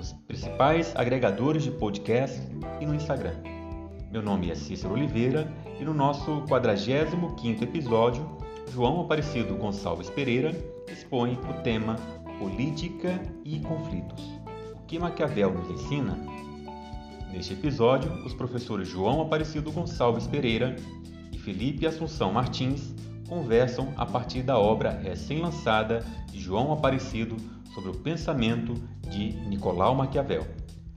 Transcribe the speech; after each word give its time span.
nos 0.00 0.14
principais 0.26 0.96
agregadores 0.96 1.62
de 1.62 1.70
podcast 1.70 2.40
e 2.80 2.86
no 2.86 2.94
Instagram. 2.94 3.34
Meu 4.10 4.22
nome 4.22 4.50
é 4.50 4.54
Cícero 4.54 4.94
Oliveira 4.94 5.52
e 5.78 5.84
no 5.84 5.92
nosso 5.92 6.40
45º 6.46 7.60
episódio, 7.60 8.26
João 8.72 9.02
Aparecido 9.02 9.54
Gonçalves 9.56 10.08
Pereira 10.08 10.56
expõe 10.90 11.38
o 11.50 11.62
tema 11.62 11.96
Política 12.38 13.20
e 13.44 13.60
Conflitos. 13.60 14.24
O 14.72 14.86
que 14.86 14.98
Maquiavel 14.98 15.52
nos 15.52 15.68
ensina? 15.68 16.16
Neste 17.30 17.52
episódio, 17.52 18.10
os 18.24 18.32
professores 18.32 18.88
João 18.88 19.20
Aparecido 19.20 19.70
Gonçalves 19.70 20.26
Pereira 20.26 20.76
e 21.30 21.38
Felipe 21.38 21.86
Assunção 21.86 22.32
Martins 22.32 22.94
conversam 23.28 23.92
a 23.98 24.06
partir 24.06 24.40
da 24.40 24.58
obra 24.58 24.92
recém-lançada 24.92 26.02
de 26.32 26.40
João 26.40 26.72
Aparecido 26.72 27.36
sobre 27.74 27.90
o 27.90 27.94
pensamento 27.94 28.74
de 29.08 29.32
Nicolau 29.48 29.94
Maquiavel. 29.94 30.46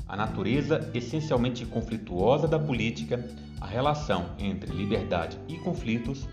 A 0.07 0.15
natureza 0.15 0.91
essencialmente 0.93 1.65
conflituosa 1.65 2.47
da 2.47 2.59
política, 2.59 3.27
a 3.59 3.65
relação 3.65 4.31
entre 4.37 4.71
liberdade 4.71 5.37
e 5.47 5.57
conflitos 5.57 6.27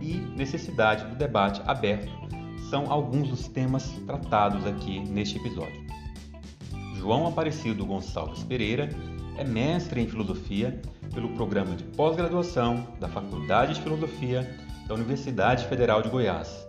e 0.00 0.14
necessidade 0.36 1.04
do 1.04 1.16
debate 1.16 1.60
aberto 1.66 2.10
são 2.70 2.90
alguns 2.90 3.28
dos 3.28 3.48
temas 3.48 3.90
tratados 4.06 4.66
aqui 4.66 5.00
neste 5.00 5.38
episódio. 5.38 5.86
João 6.96 7.26
Aparecido 7.26 7.86
Gonçalves 7.86 8.42
Pereira 8.42 8.88
é 9.36 9.44
mestre 9.44 10.00
em 10.00 10.08
filosofia 10.08 10.80
pelo 11.14 11.28
programa 11.30 11.76
de 11.76 11.84
pós-graduação 11.84 12.86
da 12.98 13.08
Faculdade 13.08 13.74
de 13.74 13.82
Filosofia 13.82 14.58
da 14.86 14.94
Universidade 14.94 15.66
Federal 15.66 16.02
de 16.02 16.08
Goiás 16.08 16.66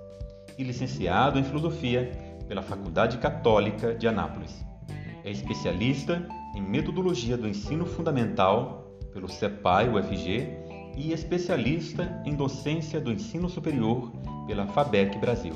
e 0.58 0.64
licenciado 0.64 1.40
em 1.40 1.44
Filosofia 1.44 2.27
pela 2.47 2.62
Faculdade 2.62 3.18
Católica 3.18 3.94
de 3.94 4.08
Anápolis. 4.08 4.66
É 5.24 5.31
especialista 5.31 6.28
em 6.56 6.62
Metodologia 6.62 7.38
do 7.38 7.47
Ensino 7.47 7.85
Fundamental 7.85 8.88
pelo 9.13 9.28
CEPAI 9.28 9.90
UFG 9.90 10.68
e 10.96 11.12
especialista 11.12 12.22
em 12.25 12.36
Docência 12.36 13.00
do 13.00 13.12
Ensino 13.12 13.50
Superior 13.50 14.12
pela 14.47 14.68
FABEC 14.68 15.18
Brasil. 15.19 15.53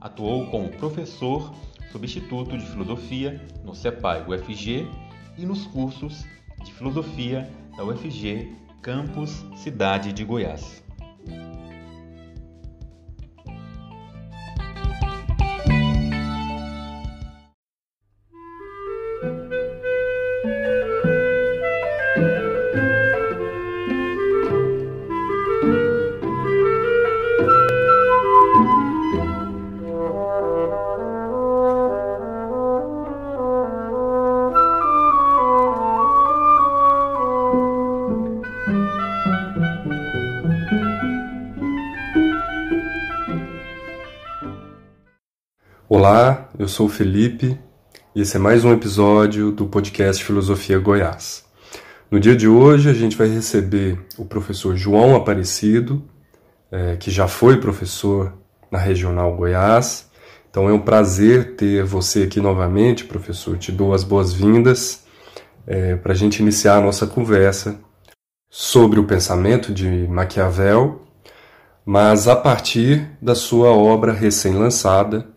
Atuou 0.00 0.46
como 0.46 0.68
professor 0.68 1.52
substituto 1.90 2.56
de 2.56 2.66
Filosofia 2.66 3.40
no 3.64 3.74
CEPAI 3.74 4.24
UFG 4.28 4.86
e 5.36 5.46
nos 5.46 5.66
cursos 5.66 6.24
de 6.64 6.72
Filosofia 6.72 7.50
da 7.76 7.84
UFG 7.84 8.54
Campus 8.82 9.44
Cidade 9.56 10.12
de 10.12 10.24
Goiás. 10.24 10.82
Olá, 46.10 46.48
eu 46.58 46.66
sou 46.66 46.86
o 46.86 46.88
Felipe 46.88 47.60
e 48.14 48.22
esse 48.22 48.34
é 48.34 48.40
mais 48.40 48.64
um 48.64 48.72
episódio 48.72 49.52
do 49.52 49.66
podcast 49.66 50.24
Filosofia 50.24 50.78
Goiás. 50.78 51.44
No 52.10 52.18
dia 52.18 52.34
de 52.34 52.48
hoje 52.48 52.88
a 52.88 52.94
gente 52.94 53.14
vai 53.14 53.28
receber 53.28 54.00
o 54.16 54.24
professor 54.24 54.74
João 54.74 55.14
Aparecido, 55.14 56.02
é, 56.72 56.96
que 56.96 57.10
já 57.10 57.28
foi 57.28 57.60
professor 57.60 58.32
na 58.70 58.78
Regional 58.78 59.36
Goiás. 59.36 60.10
Então 60.48 60.66
é 60.66 60.72
um 60.72 60.80
prazer 60.80 61.56
ter 61.56 61.84
você 61.84 62.22
aqui 62.22 62.40
novamente, 62.40 63.04
professor. 63.04 63.58
Te 63.58 63.70
dou 63.70 63.92
as 63.92 64.02
boas-vindas 64.02 65.04
é, 65.66 65.94
para 65.94 66.14
a 66.14 66.16
gente 66.16 66.40
iniciar 66.40 66.78
a 66.78 66.80
nossa 66.80 67.06
conversa 67.06 67.78
sobre 68.48 68.98
o 68.98 69.04
pensamento 69.04 69.74
de 69.74 70.08
Maquiavel, 70.08 71.02
mas 71.84 72.26
a 72.26 72.34
partir 72.34 73.10
da 73.20 73.34
sua 73.34 73.72
obra 73.72 74.10
recém-lançada 74.10 75.36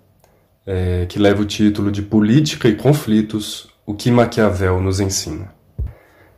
é, 0.65 1.05
que 1.07 1.19
leva 1.19 1.41
o 1.41 1.45
título 1.45 1.91
de 1.91 2.01
Política 2.01 2.67
e 2.67 2.75
Conflitos: 2.75 3.69
O 3.85 3.93
que 3.93 4.11
Maquiavel 4.11 4.81
nos 4.81 4.99
ensina. 4.99 5.53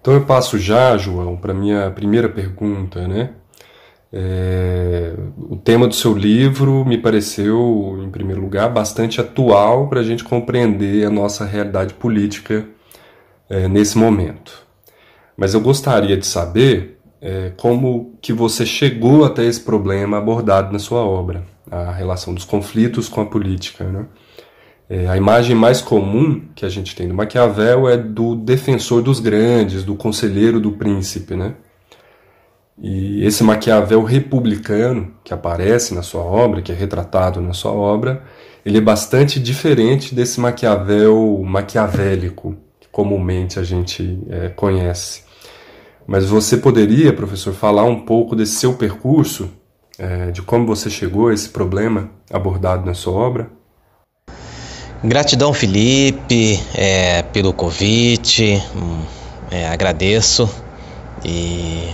Então 0.01 0.13
eu 0.13 0.25
passo 0.25 0.57
já, 0.57 0.97
João, 0.97 1.37
para 1.37 1.53
minha 1.53 1.89
primeira 1.91 2.27
pergunta, 2.27 3.07
né? 3.07 3.31
É, 4.15 5.13
o 5.37 5.55
tema 5.55 5.87
do 5.87 5.95
seu 5.95 6.13
livro 6.13 6.85
me 6.85 6.99
pareceu, 6.99 7.99
em 8.03 8.11
primeiro 8.11 8.41
lugar, 8.41 8.69
bastante 8.69 9.19
atual 9.19 9.87
para 9.87 10.01
a 10.01 10.03
gente 10.03 10.23
compreender 10.23 11.05
a 11.05 11.09
nossa 11.09 11.45
realidade 11.45 11.95
política 11.95 12.67
é, 13.49 13.67
nesse 13.67 13.97
momento. 13.97 14.61
Mas 15.35 15.53
eu 15.55 15.61
gostaria 15.61 16.15
de 16.15 16.27
saber 16.27 16.99
é, 17.19 17.53
como 17.57 18.15
que 18.21 18.31
você 18.33 18.65
chegou 18.65 19.25
até 19.25 19.45
esse 19.45 19.61
problema 19.61 20.17
abordado 20.17 20.71
na 20.71 20.79
sua 20.79 20.99
obra, 20.99 21.43
a 21.73 21.91
relação 21.91 22.33
dos 22.33 22.45
conflitos 22.45 23.09
com 23.09 23.21
a 23.21 23.25
política. 23.25 23.83
Né? 23.85 24.05
É, 24.89 25.07
a 25.07 25.17
imagem 25.17 25.55
mais 25.55 25.81
comum 25.81 26.41
que 26.53 26.65
a 26.65 26.69
gente 26.69 26.95
tem 26.95 27.07
do 27.07 27.13
Maquiavel 27.13 27.89
é 27.89 27.97
do 27.97 28.35
defensor 28.35 29.01
dos 29.01 29.19
grandes, 29.19 29.83
do 29.83 29.95
conselheiro 29.95 30.59
do 30.59 30.73
príncipe, 30.73 31.35
né? 31.35 31.55
E 32.77 33.23
esse 33.23 33.43
Maquiavel 33.43 34.03
republicano 34.03 35.13
que 35.23 35.33
aparece 35.33 35.93
na 35.93 36.01
sua 36.01 36.21
obra, 36.21 36.61
que 36.61 36.71
é 36.71 36.75
retratado 36.75 37.39
na 37.39 37.53
sua 37.53 37.71
obra, 37.71 38.23
ele 38.65 38.77
é 38.77 38.81
bastante 38.81 39.39
diferente 39.39 40.13
desse 40.15 40.39
Maquiavel 40.39 41.41
maquiavélico 41.43 42.55
que 42.79 42.87
comumente 42.91 43.59
a 43.59 43.63
gente 43.63 44.19
é, 44.29 44.49
conhece. 44.49 45.23
Mas 46.05 46.25
você 46.25 46.57
poderia, 46.57 47.13
professor, 47.13 47.53
falar 47.53 47.83
um 47.83 48.01
pouco 48.01 48.35
desse 48.35 48.55
seu 48.55 48.73
percurso, 48.73 49.49
é, 50.03 50.31
de 50.31 50.41
como 50.41 50.65
você 50.65 50.89
chegou 50.89 51.29
a 51.29 51.33
esse 51.33 51.47
problema 51.47 52.09
abordado 52.31 52.85
na 52.85 52.93
sua 52.93 53.13
obra? 53.13 53.49
Gratidão, 55.01 55.53
Felipe, 55.53 56.59
é, 56.75 57.21
pelo 57.23 57.53
convite. 57.53 58.61
É, 59.49 59.67
agradeço 59.67 60.49
e 61.23 61.87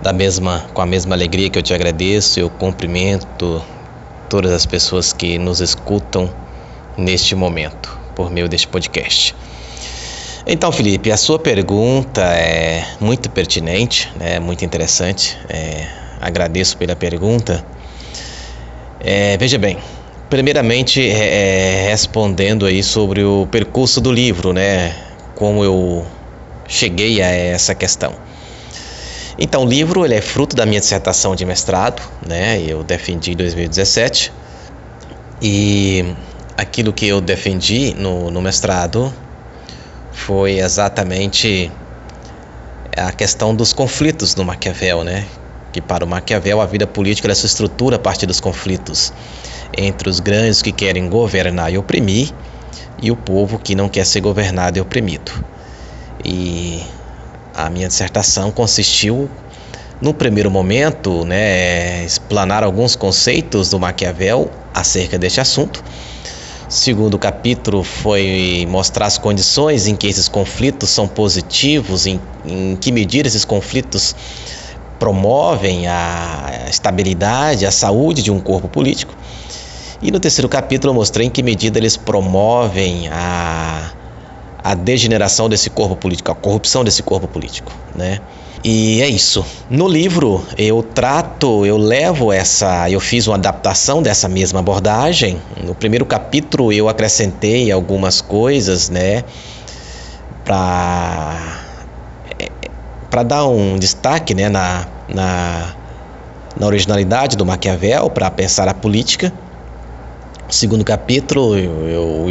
da 0.00 0.12
mesma 0.12 0.66
com 0.72 0.80
a 0.80 0.86
mesma 0.86 1.14
alegria 1.14 1.50
que 1.50 1.58
eu 1.58 1.62
te 1.62 1.74
agradeço, 1.74 2.40
eu 2.40 2.48
cumprimento 2.48 3.62
todas 4.28 4.50
as 4.50 4.64
pessoas 4.64 5.12
que 5.12 5.38
nos 5.38 5.60
escutam 5.60 6.32
neste 6.96 7.34
momento 7.34 7.96
por 8.14 8.30
meio 8.30 8.48
deste 8.48 8.66
podcast. 8.66 9.34
Então, 10.46 10.72
Felipe, 10.72 11.12
a 11.12 11.16
sua 11.16 11.38
pergunta 11.38 12.22
é 12.22 12.84
muito 12.98 13.28
pertinente, 13.30 14.10
né, 14.16 14.40
muito 14.40 14.64
interessante. 14.64 15.36
É, 15.48 15.99
agradeço 16.20 16.76
pela 16.76 16.94
pergunta. 16.94 17.64
É, 19.00 19.36
veja 19.38 19.58
bem, 19.58 19.78
primeiramente 20.28 21.00
é, 21.00 21.86
é, 21.86 21.90
respondendo 21.90 22.66
aí 22.66 22.82
sobre 22.82 23.24
o 23.24 23.46
percurso 23.46 24.00
do 24.00 24.12
livro, 24.12 24.52
né, 24.52 24.94
como 25.34 25.64
eu 25.64 26.06
cheguei 26.68 27.22
a 27.22 27.28
essa 27.28 27.74
questão. 27.74 28.14
Então, 29.38 29.64
o 29.64 29.66
livro 29.66 30.04
ele 30.04 30.14
é 30.14 30.20
fruto 30.20 30.54
da 30.54 30.66
minha 30.66 30.80
dissertação 30.80 31.34
de 31.34 31.46
mestrado, 31.46 32.02
né? 32.26 32.60
Eu 32.60 32.84
defendi 32.84 33.32
em 33.32 33.36
2017 33.36 34.30
e 35.40 36.04
aquilo 36.58 36.92
que 36.92 37.06
eu 37.06 37.22
defendi 37.22 37.94
no, 37.94 38.30
no 38.30 38.42
mestrado 38.42 39.12
foi 40.12 40.58
exatamente 40.58 41.72
a 42.94 43.10
questão 43.12 43.54
dos 43.54 43.72
conflitos 43.72 44.34
no 44.34 44.44
Maquiavel, 44.44 45.02
né? 45.02 45.26
Que 45.72 45.80
para 45.80 46.04
o 46.04 46.08
Maquiavel 46.08 46.60
a 46.60 46.66
vida 46.66 46.86
política 46.86 47.32
se 47.34 47.46
estrutura 47.46 47.96
a 47.96 47.98
partir 47.98 48.26
dos 48.26 48.40
conflitos 48.40 49.12
entre 49.76 50.08
os 50.08 50.18
grandes 50.18 50.62
que 50.62 50.72
querem 50.72 51.08
governar 51.08 51.72
e 51.72 51.78
oprimir 51.78 52.32
e 53.00 53.10
o 53.10 53.16
povo 53.16 53.58
que 53.58 53.74
não 53.74 53.88
quer 53.88 54.04
ser 54.04 54.20
governado 54.20 54.78
e 54.78 54.80
oprimido. 54.80 55.32
E 56.24 56.82
a 57.54 57.70
minha 57.70 57.88
dissertação 57.88 58.50
consistiu, 58.50 59.30
no 60.00 60.12
primeiro 60.12 60.50
momento, 60.50 61.24
né, 61.24 62.04
explanar 62.04 62.64
alguns 62.64 62.96
conceitos 62.96 63.70
do 63.70 63.78
Maquiavel 63.78 64.50
acerca 64.74 65.18
deste 65.18 65.40
assunto 65.40 65.82
segundo 66.70 67.18
capítulo 67.18 67.82
foi 67.82 68.64
mostrar 68.70 69.06
as 69.06 69.18
condições 69.18 69.88
em 69.88 69.96
que 69.96 70.06
esses 70.06 70.28
conflitos 70.28 70.90
são 70.90 71.08
positivos, 71.08 72.06
em, 72.06 72.20
em 72.44 72.76
que 72.76 72.92
medida 72.92 73.26
esses 73.26 73.44
conflitos 73.44 74.14
promovem 75.00 75.88
a 75.88 76.66
estabilidade, 76.68 77.66
a 77.66 77.72
saúde 77.72 78.22
de 78.22 78.30
um 78.30 78.38
corpo 78.38 78.68
político. 78.68 79.14
E 80.00 80.10
no 80.10 80.20
terceiro 80.20 80.48
capítulo 80.48 80.92
eu 80.92 80.94
mostrei 80.94 81.26
em 81.26 81.30
que 81.30 81.42
medida 81.42 81.78
eles 81.78 81.96
promovem 81.96 83.08
a, 83.08 83.90
a 84.62 84.74
degeneração 84.74 85.48
desse 85.48 85.70
corpo 85.70 85.96
político, 85.96 86.30
a 86.30 86.34
corrupção 86.34 86.84
desse 86.84 87.02
corpo 87.02 87.26
político, 87.26 87.72
né? 87.94 88.20
E 88.62 89.00
é 89.00 89.08
isso. 89.08 89.44
No 89.70 89.88
livro 89.88 90.44
eu 90.56 90.82
trato, 90.82 91.64
eu 91.64 91.78
levo 91.78 92.30
essa, 92.30 92.90
eu 92.90 93.00
fiz 93.00 93.26
uma 93.26 93.36
adaptação 93.36 94.02
dessa 94.02 94.28
mesma 94.28 94.60
abordagem. 94.60 95.40
No 95.64 95.74
primeiro 95.74 96.04
capítulo 96.04 96.70
eu 96.70 96.88
acrescentei 96.88 97.72
algumas 97.72 98.20
coisas, 98.20 98.90
né, 98.90 99.24
para 100.44 101.69
para 103.10 103.24
dar 103.24 103.46
um 103.46 103.76
destaque, 103.76 104.34
né, 104.34 104.48
na, 104.48 104.86
na, 105.08 105.74
na 106.56 106.66
originalidade 106.66 107.36
do 107.36 107.44
Maquiavel 107.44 108.08
para 108.08 108.30
pensar 108.30 108.68
a 108.68 108.74
política. 108.74 109.32
O 110.48 110.52
segundo 110.52 110.84
capítulo, 110.84 111.54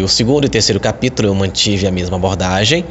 o 0.02 0.08
segundo 0.08 0.46
e 0.46 0.50
terceiro 0.50 0.80
capítulo 0.80 1.28
eu 1.28 1.36
mantive 1.36 1.86
a 1.86 1.92
mesma 1.92 2.18
abordagem. 2.18 2.86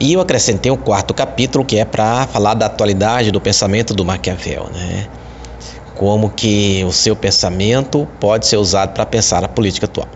E 0.00 0.12
eu 0.12 0.20
acrescentei 0.20 0.70
um 0.72 0.76
quarto 0.76 1.12
capítulo 1.12 1.64
que 1.64 1.76
é 1.76 1.84
para 1.84 2.26
falar 2.26 2.54
da 2.54 2.66
atualidade 2.66 3.30
do 3.30 3.40
pensamento 3.40 3.94
do 3.94 4.04
Maquiavel, 4.04 4.68
né? 4.72 5.06
Como 5.94 6.30
que 6.30 6.82
o 6.84 6.92
seu 6.92 7.14
pensamento 7.14 8.08
pode 8.18 8.46
ser 8.46 8.56
usado 8.56 8.94
para 8.94 9.06
pensar 9.06 9.44
a 9.44 9.48
política 9.48 9.86
atual. 9.86 10.08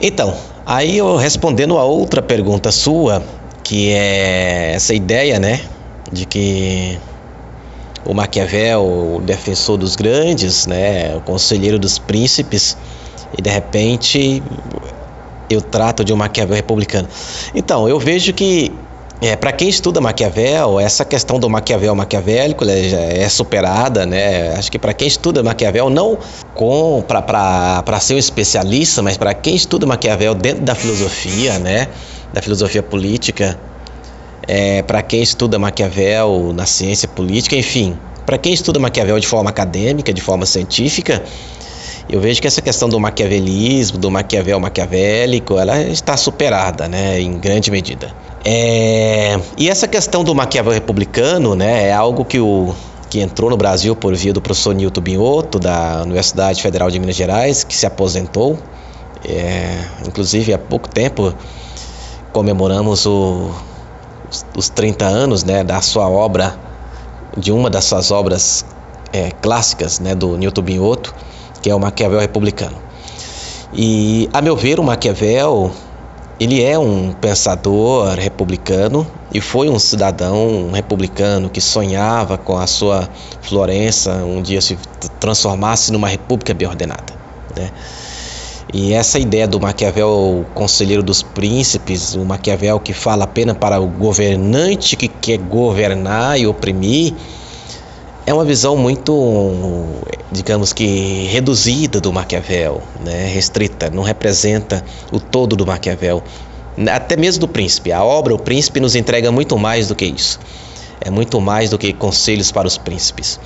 Então, 0.00 0.34
aí 0.66 0.98
eu 0.98 1.16
respondendo 1.16 1.78
a 1.78 1.84
outra 1.84 2.20
pergunta 2.20 2.72
sua, 2.72 3.22
que 3.62 3.90
é 3.90 4.72
essa 4.74 4.94
ideia, 4.94 5.38
né, 5.38 5.60
de 6.10 6.26
que 6.26 6.98
o 8.04 8.12
Maquiavel, 8.12 8.82
o 8.82 9.20
defensor 9.20 9.76
dos 9.76 9.94
grandes, 9.94 10.66
né, 10.66 11.14
o 11.16 11.20
conselheiro 11.20 11.78
dos 11.78 11.98
príncipes, 11.98 12.76
e 13.36 13.40
de 13.40 13.50
repente 13.50 14.42
eu 15.48 15.60
trato 15.60 16.04
de 16.04 16.12
um 16.12 16.16
Maquiavel 16.16 16.56
republicano. 16.56 17.08
Então, 17.54 17.88
eu 17.88 17.98
vejo 17.98 18.32
que 18.32 18.72
é, 19.22 19.36
para 19.36 19.52
quem 19.52 19.68
estuda 19.68 20.00
Maquiavel, 20.00 20.80
essa 20.80 21.04
questão 21.04 21.38
do 21.38 21.48
Maquiavel 21.48 21.94
maquiavélico 21.94 22.64
já 22.64 22.98
é 22.98 23.28
superada, 23.28 24.04
né? 24.04 24.52
Acho 24.56 24.68
que 24.68 24.80
para 24.80 24.92
quem 24.92 25.06
estuda 25.06 25.44
Maquiavel, 25.44 25.88
não 25.88 26.18
com 26.54 27.04
para 27.06 28.00
ser 28.00 28.14
um 28.14 28.18
especialista, 28.18 29.00
mas 29.00 29.16
para 29.16 29.32
quem 29.32 29.54
estuda 29.54 29.86
Maquiavel 29.86 30.34
dentro 30.34 30.64
da 30.64 30.74
filosofia, 30.74 31.56
né? 31.60 31.86
Da 32.32 32.40
filosofia 32.40 32.82
política, 32.82 33.58
é, 34.46 34.82
para 34.82 35.02
quem 35.02 35.22
estuda 35.22 35.58
Maquiavel 35.58 36.52
na 36.54 36.66
ciência 36.66 37.06
política, 37.06 37.56
enfim, 37.56 37.98
para 38.24 38.38
quem 38.38 38.52
estuda 38.52 38.78
Maquiavel 38.78 39.18
de 39.20 39.26
forma 39.26 39.50
acadêmica, 39.50 40.12
de 40.12 40.20
forma 40.20 40.46
científica, 40.46 41.22
eu 42.08 42.20
vejo 42.20 42.40
que 42.40 42.46
essa 42.46 42.60
questão 42.60 42.88
do 42.88 42.98
maquiavelismo, 42.98 43.98
do 43.98 44.10
maquiavel 44.10 44.58
maquiavélico, 44.58 45.58
ela 45.58 45.80
está 45.82 46.16
superada, 46.16 46.88
né, 46.88 47.20
em 47.20 47.38
grande 47.38 47.70
medida. 47.70 48.12
É... 48.44 49.38
E 49.56 49.68
essa 49.68 49.86
questão 49.86 50.24
do 50.24 50.34
maquiavel 50.34 50.72
republicano, 50.72 51.54
né, 51.54 51.88
é 51.88 51.92
algo 51.92 52.24
que 52.24 52.40
o 52.40 52.74
que 53.08 53.20
entrou 53.20 53.50
no 53.50 53.56
Brasil 53.56 53.94
por 53.94 54.14
via 54.14 54.32
do 54.32 54.40
professor 54.40 54.74
Nilton 54.74 55.00
Binotto, 55.02 55.58
da 55.58 56.02
Universidade 56.02 56.62
Federal 56.62 56.90
de 56.90 56.98
Minas 56.98 57.14
Gerais, 57.14 57.62
que 57.62 57.74
se 57.74 57.86
aposentou. 57.86 58.58
É... 59.24 59.78
Inclusive, 60.06 60.52
há 60.52 60.58
pouco 60.58 60.88
tempo 60.88 61.34
comemoramos 62.32 63.06
o... 63.06 63.50
os 64.56 64.68
30 64.68 65.04
anos 65.04 65.44
né, 65.44 65.62
da 65.62 65.80
sua 65.80 66.08
obra, 66.08 66.58
de 67.36 67.52
uma 67.52 67.70
das 67.70 67.84
suas 67.84 68.10
obras 68.10 68.64
é, 69.12 69.30
clássicas, 69.30 70.00
né, 70.00 70.14
do 70.14 70.36
Newton 70.36 70.62
Binotto, 70.62 71.14
que 71.60 71.70
é 71.70 71.74
o 71.74 71.80
Maquiavel 71.80 72.20
republicano. 72.20 72.76
E, 73.72 74.28
a 74.32 74.42
meu 74.42 74.56
ver, 74.56 74.78
o 74.80 74.82
Maquiavel 74.82 75.70
ele 76.42 76.62
é 76.62 76.78
um 76.78 77.12
pensador 77.12 78.18
republicano 78.18 79.06
e 79.32 79.40
foi 79.40 79.68
um 79.68 79.78
cidadão 79.78 80.70
republicano 80.72 81.48
que 81.48 81.60
sonhava 81.60 82.36
com 82.36 82.58
a 82.58 82.66
sua 82.66 83.08
Florença 83.40 84.24
um 84.24 84.42
dia 84.42 84.60
se 84.60 84.76
transformasse 85.20 85.92
numa 85.92 86.08
república 86.08 86.52
bem 86.52 86.66
ordenada. 86.66 87.14
Né? 87.56 87.70
E 88.72 88.94
essa 88.94 89.18
ideia 89.18 89.46
do 89.46 89.60
Maquiavel, 89.60 90.46
conselheiro 90.54 91.02
dos 91.02 91.22
príncipes, 91.22 92.14
o 92.14 92.24
Maquiavel 92.24 92.80
que 92.80 92.94
fala 92.94 93.24
apenas 93.24 93.56
para 93.58 93.78
o 93.78 93.86
governante 93.86 94.96
que 94.96 95.08
quer 95.08 95.36
governar 95.36 96.40
e 96.40 96.46
oprimir, 96.46 97.12
é 98.24 98.32
uma 98.32 98.46
visão 98.46 98.74
muito, 98.74 99.12
digamos 100.30 100.72
que, 100.72 101.26
reduzida 101.30 102.00
do 102.00 102.12
Maquiavel, 102.12 102.80
né? 103.04 103.26
restrita, 103.26 103.90
não 103.90 104.02
representa 104.02 104.82
o 105.10 105.20
todo 105.20 105.54
do 105.54 105.66
Maquiavel, 105.66 106.22
até 106.90 107.14
mesmo 107.14 107.40
do 107.40 107.48
Príncipe. 107.48 107.92
A 107.92 108.02
obra 108.02 108.34
O 108.34 108.38
Príncipe 108.38 108.80
nos 108.80 108.94
entrega 108.94 109.30
muito 109.30 109.58
mais 109.58 109.88
do 109.88 109.94
que 109.94 110.06
isso. 110.06 110.40
É 110.98 111.10
muito 111.10 111.40
mais 111.40 111.68
do 111.68 111.76
que 111.76 111.92
conselhos 111.92 112.50
para 112.50 112.66
os 112.66 112.78
príncipes. 112.78 113.38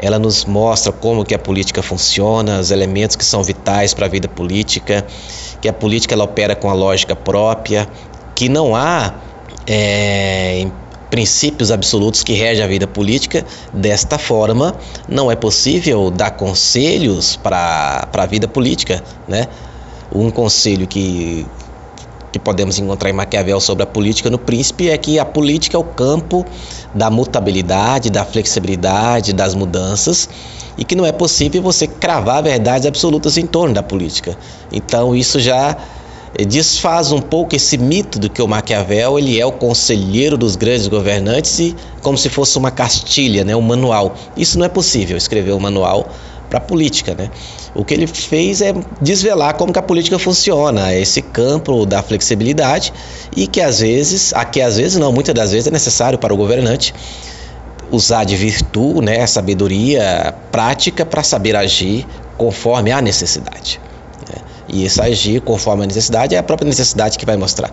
Ela 0.00 0.18
nos 0.18 0.44
mostra 0.44 0.92
como 0.92 1.24
que 1.24 1.34
a 1.34 1.38
política 1.38 1.82
funciona, 1.82 2.60
os 2.60 2.70
elementos 2.70 3.16
que 3.16 3.24
são 3.24 3.42
vitais 3.42 3.92
para 3.92 4.06
a 4.06 4.08
vida 4.08 4.28
política, 4.28 5.04
que 5.60 5.68
a 5.68 5.72
política 5.72 6.14
ela 6.14 6.24
opera 6.24 6.54
com 6.54 6.70
a 6.70 6.74
lógica 6.74 7.16
própria, 7.16 7.88
que 8.34 8.48
não 8.48 8.76
há 8.76 9.14
é, 9.66 10.66
princípios 11.10 11.70
absolutos 11.70 12.22
que 12.22 12.32
regem 12.32 12.64
a 12.64 12.68
vida 12.68 12.86
política. 12.86 13.44
Desta 13.72 14.18
forma, 14.18 14.76
não 15.08 15.30
é 15.30 15.36
possível 15.36 16.10
dar 16.10 16.32
conselhos 16.32 17.36
para 17.36 18.08
a 18.12 18.26
vida 18.26 18.46
política. 18.46 19.02
Né? 19.26 19.46
Um 20.14 20.30
conselho 20.30 20.86
que, 20.86 21.46
que 22.38 22.44
podemos 22.44 22.78
encontrar 22.78 23.10
em 23.10 23.12
Maquiavel 23.12 23.60
sobre 23.60 23.82
a 23.82 23.86
política 23.86 24.30
no 24.30 24.38
Príncipe 24.38 24.88
é 24.88 24.96
que 24.96 25.18
a 25.18 25.24
política 25.24 25.76
é 25.76 25.80
o 25.80 25.84
campo 25.84 26.46
da 26.94 27.10
mutabilidade, 27.10 28.10
da 28.10 28.24
flexibilidade, 28.24 29.32
das 29.32 29.54
mudanças 29.54 30.28
e 30.76 30.84
que 30.84 30.94
não 30.94 31.04
é 31.04 31.12
possível 31.12 31.60
você 31.60 31.86
cravar 31.86 32.42
verdades 32.42 32.86
absolutas 32.86 33.36
em 33.36 33.46
torno 33.46 33.74
da 33.74 33.82
política. 33.82 34.38
Então, 34.72 35.14
isso 35.14 35.40
já 35.40 35.76
desfaz 36.46 37.10
um 37.10 37.20
pouco 37.20 37.56
esse 37.56 37.76
mito 37.76 38.18
do 38.18 38.30
que 38.30 38.40
o 38.40 38.46
Maquiavel 38.46 39.18
ele 39.18 39.40
é 39.40 39.44
o 39.44 39.50
conselheiro 39.50 40.36
dos 40.36 40.56
grandes 40.56 40.86
governantes 40.86 41.58
e 41.58 41.74
como 42.02 42.16
se 42.16 42.28
fosse 42.28 42.56
uma 42.56 42.70
castilha, 42.70 43.44
né, 43.44 43.56
um 43.56 43.62
manual. 43.62 44.14
Isso 44.36 44.58
não 44.58 44.66
é 44.66 44.68
possível, 44.68 45.16
escrever 45.16 45.52
um 45.52 45.58
manual 45.60 46.08
para 46.48 46.58
a 46.58 46.60
política, 46.60 47.14
né? 47.14 47.30
O 47.74 47.84
que 47.84 47.94
ele 47.94 48.06
fez 48.06 48.60
é 48.60 48.74
desvelar 49.00 49.54
como 49.54 49.72
que 49.72 49.78
a 49.78 49.82
política 49.82 50.18
funciona, 50.18 50.94
esse 50.94 51.20
campo 51.22 51.84
da 51.84 52.02
flexibilidade 52.02 52.92
e 53.36 53.46
que 53.46 53.60
às 53.60 53.80
vezes, 53.80 54.32
aqui 54.34 54.60
às 54.60 54.76
vezes 54.76 54.98
não, 54.98 55.12
muitas 55.12 55.34
das 55.34 55.52
vezes 55.52 55.66
é 55.66 55.70
necessário 55.70 56.18
para 56.18 56.32
o 56.32 56.36
governante 56.36 56.94
usar 57.90 58.24
de 58.24 58.36
virtude, 58.36 59.00
né, 59.00 59.26
sabedoria 59.26 60.34
prática 60.50 61.06
para 61.06 61.22
saber 61.22 61.56
agir 61.56 62.06
conforme 62.36 62.92
a 62.92 63.00
necessidade. 63.00 63.80
Né? 64.28 64.42
E 64.68 64.84
esse 64.84 65.00
agir 65.00 65.40
conforme 65.40 65.84
a 65.84 65.86
necessidade 65.86 66.34
é 66.34 66.38
a 66.38 66.42
própria 66.42 66.66
necessidade 66.66 67.18
que 67.18 67.24
vai 67.24 67.36
mostrar. 67.36 67.70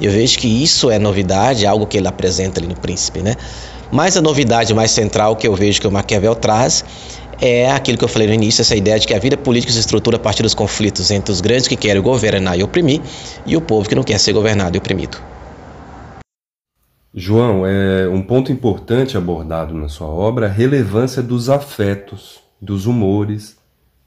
Eu 0.00 0.10
vejo 0.10 0.38
que 0.38 0.62
isso 0.62 0.90
é 0.90 0.98
novidade, 0.98 1.66
algo 1.66 1.86
que 1.86 1.98
ele 1.98 2.08
apresenta 2.08 2.60
ali 2.60 2.66
no 2.66 2.76
Príncipe, 2.76 3.20
né? 3.20 3.36
Mas 3.90 4.16
a 4.16 4.20
novidade 4.20 4.74
mais 4.74 4.90
central 4.90 5.34
que 5.36 5.48
eu 5.48 5.54
vejo 5.54 5.80
que 5.80 5.86
o 5.86 5.90
Maquiavel 5.90 6.34
traz 6.34 6.84
é 7.40 7.70
aquilo 7.70 7.96
que 7.96 8.04
eu 8.04 8.08
falei 8.08 8.26
no 8.26 8.34
início, 8.34 8.62
essa 8.62 8.74
ideia 8.74 8.98
de 8.98 9.06
que 9.06 9.14
a 9.14 9.18
vida 9.18 9.36
política 9.36 9.72
se 9.72 9.78
estrutura 9.78 10.16
a 10.16 10.20
partir 10.20 10.42
dos 10.42 10.54
conflitos 10.54 11.10
entre 11.10 11.32
os 11.32 11.40
grandes 11.40 11.68
que 11.68 11.76
querem 11.76 12.02
governar 12.02 12.58
e 12.58 12.62
oprimir 12.62 13.00
e 13.46 13.56
o 13.56 13.60
povo 13.60 13.88
que 13.88 13.94
não 13.94 14.02
quer 14.02 14.18
ser 14.18 14.32
governado 14.32 14.76
e 14.76 14.78
oprimido. 14.78 15.18
João, 17.14 17.66
é 17.66 18.08
um 18.08 18.22
ponto 18.22 18.52
importante 18.52 19.16
abordado 19.16 19.74
na 19.74 19.88
sua 19.88 20.08
obra 20.08 20.46
a 20.46 20.50
relevância 20.50 21.22
dos 21.22 21.48
afetos, 21.48 22.40
dos 22.60 22.86
humores 22.86 23.56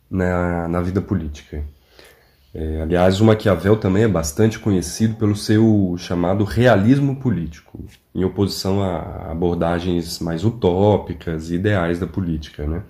na, 0.10 0.68
na 0.68 0.82
vida 0.82 1.02
política. 1.02 1.64
É, 2.54 2.82
aliás, 2.82 3.22
o 3.22 3.26
Maquiavel 3.26 3.78
também 3.78 4.04
é 4.04 4.08
bastante 4.08 4.60
conhecido 4.60 5.16
pelo 5.16 5.36
seu 5.36 5.96
chamado 5.98 6.44
realismo 6.44 7.16
político, 7.16 7.86
em 8.14 8.26
oposição 8.26 8.84
a 8.84 9.32
abordagens 9.32 10.20
mais 10.20 10.44
utópicas 10.44 11.50
e 11.50 11.56
ideais 11.56 11.98
da 11.98 12.06
política. 12.06 12.68
Né? 12.68 12.84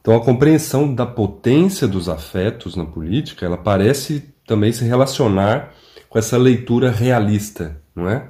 Então, 0.00 0.16
a 0.16 0.20
compreensão 0.20 0.94
da 0.94 1.04
potência 1.04 1.86
dos 1.86 2.08
afetos 2.08 2.74
na 2.74 2.84
política, 2.84 3.44
ela 3.44 3.58
parece 3.58 4.32
também 4.46 4.72
se 4.72 4.84
relacionar 4.84 5.74
com 6.08 6.18
essa 6.18 6.36
leitura 6.36 6.90
realista, 6.90 7.80
não 7.94 8.08
é? 8.08 8.28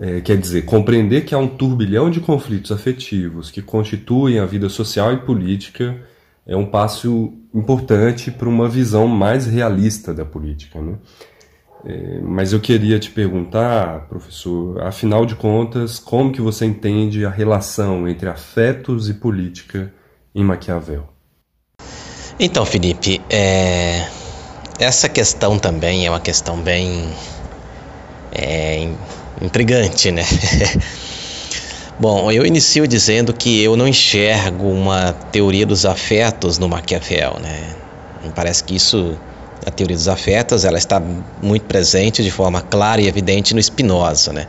é? 0.00 0.20
quer 0.20 0.36
dizer, 0.36 0.64
compreender 0.66 1.24
que 1.24 1.34
há 1.34 1.38
um 1.38 1.48
turbilhão 1.48 2.10
de 2.10 2.20
conflitos 2.20 2.70
afetivos 2.70 3.50
que 3.50 3.62
constituem 3.62 4.38
a 4.38 4.46
vida 4.46 4.68
social 4.68 5.12
e 5.12 5.16
política 5.18 6.00
é 6.46 6.56
um 6.56 6.66
passo 6.66 7.32
importante 7.52 8.30
para 8.30 8.48
uma 8.48 8.68
visão 8.68 9.08
mais 9.08 9.46
realista 9.46 10.14
da 10.14 10.24
política. 10.24 10.80
Né? 10.80 10.96
É, 11.84 12.20
mas 12.20 12.52
eu 12.52 12.60
queria 12.60 12.98
te 13.00 13.10
perguntar, 13.10 14.06
professor, 14.08 14.80
afinal 14.82 15.26
de 15.26 15.34
contas, 15.34 15.98
como 15.98 16.30
que 16.30 16.40
você 16.40 16.64
entende 16.66 17.24
a 17.26 17.30
relação 17.30 18.06
entre 18.06 18.28
afetos 18.28 19.08
e 19.08 19.14
política 19.14 19.92
em 20.36 20.44
Maquiavel? 20.44 21.08
Então, 22.38 22.66
Felipe, 22.66 23.22
é... 23.30 24.06
essa 24.78 25.08
questão 25.08 25.58
também 25.58 26.06
é 26.06 26.10
uma 26.10 26.20
questão 26.20 26.60
bem 26.60 27.08
é, 28.32 28.86
intrigante, 29.40 30.12
né? 30.12 30.22
Bom, 31.98 32.30
eu 32.30 32.44
inicio 32.44 32.86
dizendo 32.86 33.32
que 33.32 33.62
eu 33.62 33.74
não 33.74 33.88
enxergo 33.88 34.68
uma 34.68 35.14
teoria 35.32 35.64
dos 35.64 35.86
afetos 35.86 36.58
no 36.58 36.68
Maquiavel, 36.68 37.38
né? 37.40 37.74
Me 38.22 38.30
parece 38.30 38.62
que 38.62 38.76
isso, 38.76 39.18
a 39.64 39.70
teoria 39.70 39.96
dos 39.96 40.06
afetos, 40.06 40.66
ela 40.66 40.76
está 40.76 41.00
muito 41.40 41.64
presente 41.64 42.22
de 42.22 42.30
forma 42.30 42.60
clara 42.60 43.00
e 43.00 43.08
evidente 43.08 43.54
no 43.54 43.62
Spinoza, 43.62 44.34
né? 44.34 44.46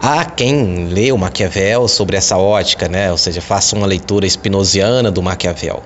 Há 0.00 0.24
quem 0.24 0.88
lê 0.88 1.12
o 1.12 1.18
Maquiavel 1.18 1.88
sobre 1.88 2.16
essa 2.16 2.36
ótica, 2.36 2.88
né? 2.88 3.10
Ou 3.10 3.18
seja, 3.18 3.40
faça 3.40 3.76
uma 3.76 3.86
leitura 3.86 4.26
spinosiana 4.26 5.10
do 5.10 5.22
Maquiavel. 5.22 5.82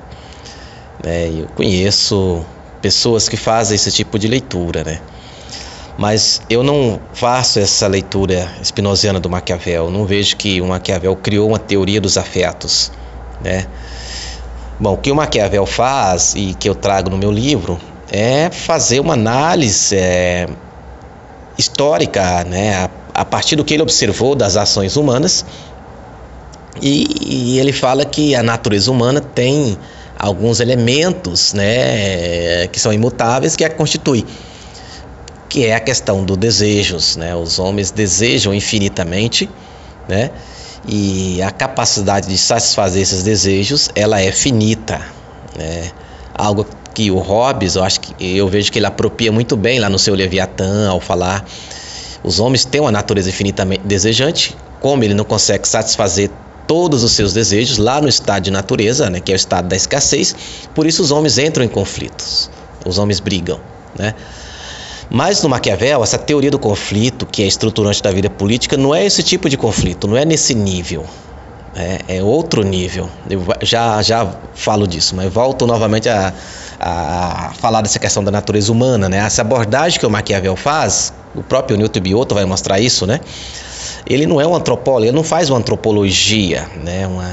Né? 1.04 1.28
Eu 1.28 1.46
conheço 1.54 2.44
pessoas 2.80 3.28
que 3.28 3.36
fazem 3.36 3.76
esse 3.76 3.92
tipo 3.92 4.18
de 4.18 4.26
leitura, 4.26 4.82
né? 4.82 5.00
Mas 5.96 6.40
eu 6.48 6.62
não 6.62 7.00
faço 7.12 7.58
essa 7.58 7.86
leitura 7.86 8.48
espinosiana 8.62 9.18
do 9.18 9.28
Maquiavel. 9.28 9.90
Não 9.90 10.04
vejo 10.04 10.36
que 10.36 10.60
o 10.60 10.66
Maquiavel 10.66 11.16
criou 11.16 11.48
uma 11.48 11.58
teoria 11.58 12.00
dos 12.00 12.16
afetos, 12.16 12.92
né? 13.42 13.66
Bom, 14.80 14.94
o 14.94 14.96
que 14.96 15.10
o 15.10 15.14
Maquiavel 15.14 15.66
faz 15.66 16.34
e 16.36 16.54
que 16.54 16.68
eu 16.68 16.74
trago 16.74 17.10
no 17.10 17.18
meu 17.18 17.32
livro 17.32 17.80
é 18.10 18.48
fazer 18.48 19.00
uma 19.00 19.14
análise 19.14 19.96
é, 19.96 20.48
histórica, 21.58 22.44
né, 22.44 22.88
a, 23.20 23.24
partir 23.24 23.56
do 23.56 23.64
que 23.64 23.74
ele 23.74 23.82
observou 23.82 24.34
das 24.34 24.56
ações 24.56 24.96
humanas. 24.96 25.44
E, 26.80 27.54
e 27.54 27.58
ele 27.58 27.72
fala 27.72 28.04
que 28.04 28.34
a 28.34 28.42
natureza 28.42 28.90
humana 28.90 29.20
tem 29.20 29.76
alguns 30.18 30.60
elementos, 30.60 31.52
né, 31.52 32.66
que 32.68 32.78
são 32.78 32.92
imutáveis 32.92 33.56
que 33.56 33.64
a 33.64 33.70
constituem 33.70 34.24
que 35.48 35.64
é 35.64 35.74
a 35.74 35.80
questão 35.80 36.24
dos 36.24 36.36
desejos, 36.36 37.16
né? 37.16 37.34
Os 37.34 37.58
homens 37.58 37.90
desejam 37.90 38.52
infinitamente, 38.52 39.48
né? 40.06 40.30
E 40.86 41.40
a 41.42 41.50
capacidade 41.50 42.28
de 42.28 42.36
satisfazer 42.36 43.02
esses 43.02 43.22
desejos, 43.22 43.88
ela 43.94 44.20
é 44.20 44.30
finita, 44.30 45.00
né? 45.56 45.90
Algo 46.34 46.66
que 46.94 47.10
o 47.10 47.18
Hobbes, 47.18 47.76
eu 47.76 47.82
acho 47.84 48.00
que 48.00 48.36
eu 48.36 48.46
vejo 48.48 48.70
que 48.70 48.78
ele 48.78 48.86
apropria 48.86 49.32
muito 49.32 49.56
bem 49.56 49.78
lá 49.80 49.88
no 49.88 49.98
seu 49.98 50.14
Leviatã 50.14 50.90
ao 50.90 51.00
falar 51.00 51.44
os 52.22 52.40
homens 52.40 52.64
têm 52.64 52.80
uma 52.80 52.92
natureza 52.92 53.28
infinitamente 53.28 53.82
desejante, 53.84 54.56
como 54.80 55.04
ele 55.04 55.14
não 55.14 55.24
consegue 55.24 55.68
satisfazer 55.68 56.30
todos 56.66 57.02
os 57.02 57.12
seus 57.12 57.32
desejos 57.32 57.78
lá 57.78 58.00
no 58.00 58.08
estado 58.08 58.44
de 58.44 58.50
natureza, 58.50 59.08
né, 59.08 59.20
que 59.20 59.32
é 59.32 59.34
o 59.34 59.36
estado 59.36 59.68
da 59.68 59.76
escassez, 59.76 60.34
por 60.74 60.86
isso 60.86 61.02
os 61.02 61.10
homens 61.10 61.38
entram 61.38 61.64
em 61.64 61.68
conflitos, 61.68 62.50
os 62.84 62.98
homens 62.98 63.20
brigam, 63.20 63.60
né? 63.98 64.14
Mas 65.10 65.42
no 65.42 65.48
Maquiavel, 65.48 66.02
essa 66.02 66.18
teoria 66.18 66.50
do 66.50 66.58
conflito, 66.58 67.24
que 67.24 67.42
é 67.42 67.46
estruturante 67.46 68.02
da 68.02 68.10
vida 68.10 68.28
política, 68.28 68.76
não 68.76 68.94
é 68.94 69.06
esse 69.06 69.22
tipo 69.22 69.48
de 69.48 69.56
conflito, 69.56 70.06
não 70.06 70.18
é 70.18 70.24
nesse 70.26 70.54
nível. 70.54 71.06
É, 71.78 72.16
é 72.16 72.22
outro 72.22 72.62
nível. 72.62 73.08
Eu 73.30 73.44
já, 73.62 74.02
já 74.02 74.26
falo 74.54 74.86
disso, 74.86 75.14
mas 75.14 75.32
volto 75.32 75.66
novamente 75.66 76.08
a, 76.08 76.32
a 76.80 77.52
falar 77.58 77.82
dessa 77.82 77.98
questão 77.98 78.24
da 78.24 78.30
natureza 78.30 78.72
humana, 78.72 79.08
né? 79.08 79.18
Essa 79.18 79.42
abordagem 79.42 80.00
que 80.00 80.06
o 80.06 80.10
Maquiavel 80.10 80.56
faz, 80.56 81.12
o 81.36 81.42
próprio 81.42 81.76
Newton 81.76 82.00
Biotto 82.00 82.34
vai 82.34 82.44
mostrar 82.44 82.80
isso, 82.80 83.06
né? 83.06 83.20
Ele 84.06 84.26
não 84.26 84.40
é 84.40 84.46
um 84.46 84.54
antropólogo, 84.56 85.04
ele 85.04 85.16
não 85.16 85.22
faz 85.22 85.50
uma 85.50 85.58
antropologia, 85.58 86.66
né? 86.82 87.06
Uma, 87.06 87.30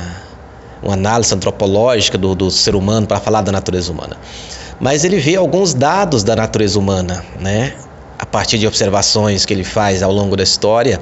uma 0.84 0.94
análise 0.94 1.34
antropológica 1.34 2.18
do, 2.18 2.36
do 2.36 2.52
ser 2.52 2.76
humano 2.76 3.08
para 3.08 3.20
falar 3.20 3.42
da 3.42 3.52
natureza 3.52 3.92
humana 3.92 4.16
mas 4.80 5.06
ele 5.06 5.18
vê 5.18 5.36
alguns 5.36 5.74
dados 5.74 6.24
da 6.24 6.36
natureza 6.36 6.78
humana, 6.78 7.24
né? 7.40 7.74
A 8.18 8.26
partir 8.26 8.58
de 8.58 8.68
observações 8.68 9.46
que 9.46 9.54
ele 9.54 9.64
faz 9.64 10.04
ao 10.04 10.12
longo 10.12 10.36
da 10.36 10.44
história, 10.44 11.00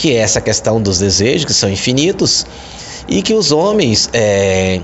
que 0.00 0.16
é 0.16 0.20
essa 0.20 0.40
questão 0.40 0.80
dos 0.80 0.98
desejos, 0.98 1.44
que 1.44 1.52
são 1.52 1.68
infinitos, 1.68 2.46
e 3.06 3.20
que 3.20 3.34
os 3.34 3.52
homens 3.52 4.08
é, 4.14 4.80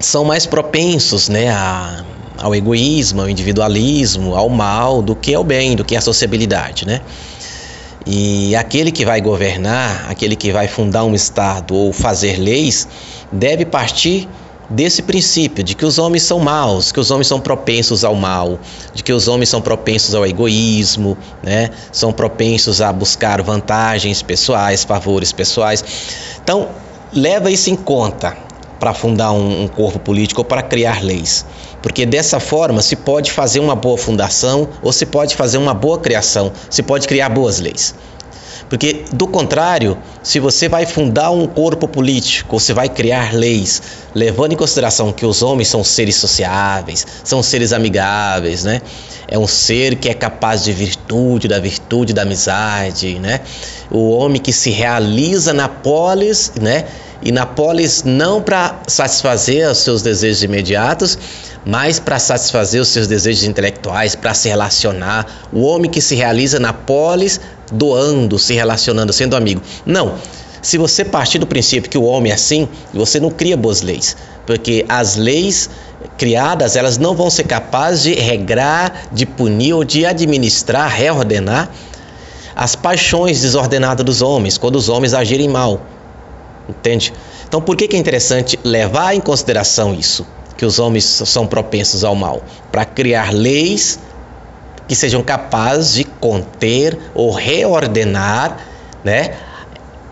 são 0.00 0.24
mais 0.24 0.44
propensos 0.44 1.28
né, 1.28 1.48
a, 1.50 2.04
ao 2.36 2.52
egoísmo, 2.52 3.20
ao 3.20 3.28
individualismo, 3.28 4.34
ao 4.34 4.48
mal, 4.48 5.02
do 5.02 5.14
que 5.14 5.32
ao 5.32 5.44
bem, 5.44 5.76
do 5.76 5.84
que 5.84 5.94
à 5.94 6.00
sociabilidade. 6.00 6.84
Né? 6.84 7.00
E 8.04 8.56
aquele 8.56 8.90
que 8.90 9.04
vai 9.04 9.20
governar, 9.20 10.06
aquele 10.10 10.34
que 10.34 10.50
vai 10.50 10.66
fundar 10.66 11.04
um 11.04 11.14
Estado 11.14 11.72
ou 11.72 11.92
fazer 11.92 12.40
leis, 12.40 12.88
deve 13.30 13.64
partir 13.64 14.28
desse 14.72 15.02
princípio 15.02 15.62
de 15.62 15.74
que 15.74 15.84
os 15.84 15.98
homens 15.98 16.22
são 16.22 16.38
maus, 16.38 16.90
que 16.90 16.98
os 16.98 17.10
homens 17.10 17.26
são 17.26 17.40
propensos 17.40 18.04
ao 18.04 18.14
mal, 18.14 18.58
de 18.94 19.02
que 19.02 19.12
os 19.12 19.28
homens 19.28 19.48
são 19.48 19.60
propensos 19.60 20.14
ao 20.14 20.26
egoísmo, 20.26 21.16
né? 21.42 21.70
São 21.92 22.12
propensos 22.12 22.80
a 22.80 22.92
buscar 22.92 23.42
vantagens 23.42 24.22
pessoais, 24.22 24.82
favores 24.82 25.32
pessoais. 25.32 25.84
Então, 26.42 26.68
leva 27.12 27.50
isso 27.50 27.70
em 27.70 27.76
conta 27.76 28.36
para 28.80 28.94
fundar 28.94 29.30
um, 29.30 29.62
um 29.62 29.68
corpo 29.68 29.98
político 30.00 30.40
ou 30.40 30.44
para 30.44 30.62
criar 30.62 31.04
leis. 31.04 31.46
Porque 31.80 32.04
dessa 32.06 32.40
forma 32.40 32.82
se 32.82 32.96
pode 32.96 33.30
fazer 33.30 33.60
uma 33.60 33.76
boa 33.76 33.98
fundação 33.98 34.68
ou 34.82 34.92
se 34.92 35.06
pode 35.06 35.36
fazer 35.36 35.58
uma 35.58 35.74
boa 35.74 35.98
criação, 35.98 36.50
se 36.68 36.82
pode 36.82 37.06
criar 37.06 37.28
boas 37.28 37.60
leis. 37.60 37.94
Porque, 38.72 39.04
do 39.12 39.26
contrário, 39.26 39.98
se 40.22 40.40
você 40.40 40.66
vai 40.66 40.86
fundar 40.86 41.30
um 41.30 41.46
corpo 41.46 41.86
político, 41.86 42.58
você 42.58 42.72
vai 42.72 42.88
criar 42.88 43.34
leis, 43.34 43.82
levando 44.14 44.54
em 44.54 44.56
consideração 44.56 45.12
que 45.12 45.26
os 45.26 45.42
homens 45.42 45.68
são 45.68 45.84
seres 45.84 46.16
sociáveis, 46.16 47.06
são 47.22 47.42
seres 47.42 47.74
amigáveis, 47.74 48.64
né? 48.64 48.80
É 49.28 49.38
um 49.38 49.46
ser 49.46 49.96
que 49.96 50.08
é 50.08 50.14
capaz 50.14 50.64
de 50.64 50.72
virtude, 50.72 51.48
da 51.48 51.60
virtude 51.60 52.14
da 52.14 52.22
amizade, 52.22 53.18
né? 53.18 53.40
O 53.90 54.08
homem 54.08 54.40
que 54.40 54.54
se 54.54 54.70
realiza 54.70 55.52
na 55.52 55.68
polis, 55.68 56.52
né? 56.58 56.86
E 57.22 57.30
na 57.30 57.44
polis 57.44 58.02
não 58.04 58.40
para 58.40 58.80
satisfazer 58.88 59.68
os 59.68 59.78
seus 59.78 60.00
desejos 60.00 60.42
imediatos, 60.44 61.18
mas 61.64 62.00
para 62.00 62.18
satisfazer 62.18 62.80
os 62.80 62.88
seus 62.88 63.06
desejos 63.06 63.44
intelectuais, 63.44 64.14
para 64.14 64.32
se 64.32 64.48
relacionar. 64.48 65.26
O 65.52 65.60
homem 65.60 65.90
que 65.90 66.00
se 66.00 66.14
realiza 66.14 66.58
na 66.58 66.72
polis 66.72 67.38
doando, 67.72 68.38
se 68.38 68.54
relacionando, 68.54 69.12
sendo 69.12 69.34
amigo. 69.34 69.62
Não. 69.84 70.14
Se 70.60 70.78
você 70.78 71.04
partir 71.04 71.38
do 71.38 71.46
princípio 71.46 71.90
que 71.90 71.98
o 71.98 72.04
homem 72.04 72.30
é 72.30 72.34
assim, 72.36 72.68
você 72.94 73.18
não 73.18 73.30
cria 73.30 73.56
boas 73.56 73.82
leis, 73.82 74.16
porque 74.46 74.86
as 74.88 75.16
leis 75.16 75.68
criadas, 76.16 76.76
elas 76.76 76.98
não 76.98 77.16
vão 77.16 77.28
ser 77.28 77.44
capazes 77.44 78.02
de 78.04 78.14
regrar, 78.14 79.08
de 79.10 79.26
punir 79.26 79.74
ou 79.74 79.82
de 79.82 80.06
administrar, 80.06 80.88
reordenar 80.88 81.68
as 82.54 82.76
paixões 82.76 83.40
desordenadas 83.40 84.04
dos 84.04 84.22
homens, 84.22 84.56
quando 84.56 84.76
os 84.76 84.88
homens 84.88 85.14
agirem 85.14 85.48
mal. 85.48 85.80
Entende? 86.68 87.12
Então, 87.48 87.60
por 87.60 87.76
que, 87.76 87.96
é 87.96 87.98
interessante 87.98 88.56
levar 88.62 89.16
em 89.16 89.20
consideração 89.20 89.92
isso? 89.92 90.24
que 90.62 90.66
os 90.66 90.78
homens 90.78 91.04
são 91.04 91.44
propensos 91.44 92.04
ao 92.04 92.14
mal? 92.14 92.40
Para 92.70 92.84
criar 92.84 93.32
leis 93.32 93.98
que 94.88 94.94
sejam 94.94 95.22
capazes 95.22 95.94
de 95.94 96.04
conter 96.04 96.98
ou 97.14 97.30
reordenar, 97.30 98.58
né? 99.04 99.34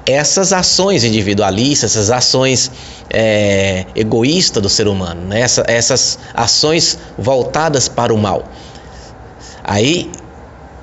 essas 0.07 0.53
ações 0.53 1.05
individualistas, 1.05 1.93
essas 1.93 2.11
ações 2.11 2.71
é, 3.09 3.87
egoístas 3.95 4.63
do 4.63 4.69
ser 4.69 4.89
humano, 4.89 5.23
né? 5.27 5.41
Essa, 5.41 5.65
essas 5.67 6.19
ações 6.35 6.99
voltadas 7.19 7.89
para 7.89 8.13
o 8.13 8.19
mal. 8.19 8.49
Aí, 9.63 10.11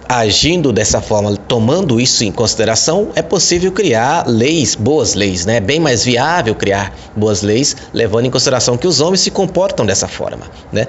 agindo 0.07 0.71
dessa 0.71 1.01
forma, 1.01 1.35
tomando 1.35 1.99
isso 1.99 2.23
em 2.23 2.31
consideração, 2.31 3.09
é 3.15 3.21
possível 3.21 3.71
criar 3.71 4.25
leis, 4.27 4.75
boas 4.75 5.13
leis, 5.13 5.45
né? 5.45 5.57
É 5.57 5.59
bem 5.59 5.79
mais 5.79 6.05
viável 6.05 6.55
criar 6.55 6.93
boas 7.15 7.41
leis, 7.41 7.75
levando 7.93 8.25
em 8.25 8.31
consideração 8.31 8.77
que 8.77 8.87
os 8.87 9.01
homens 9.01 9.21
se 9.21 9.31
comportam 9.31 9.85
dessa 9.85 10.07
forma, 10.07 10.45
né? 10.71 10.87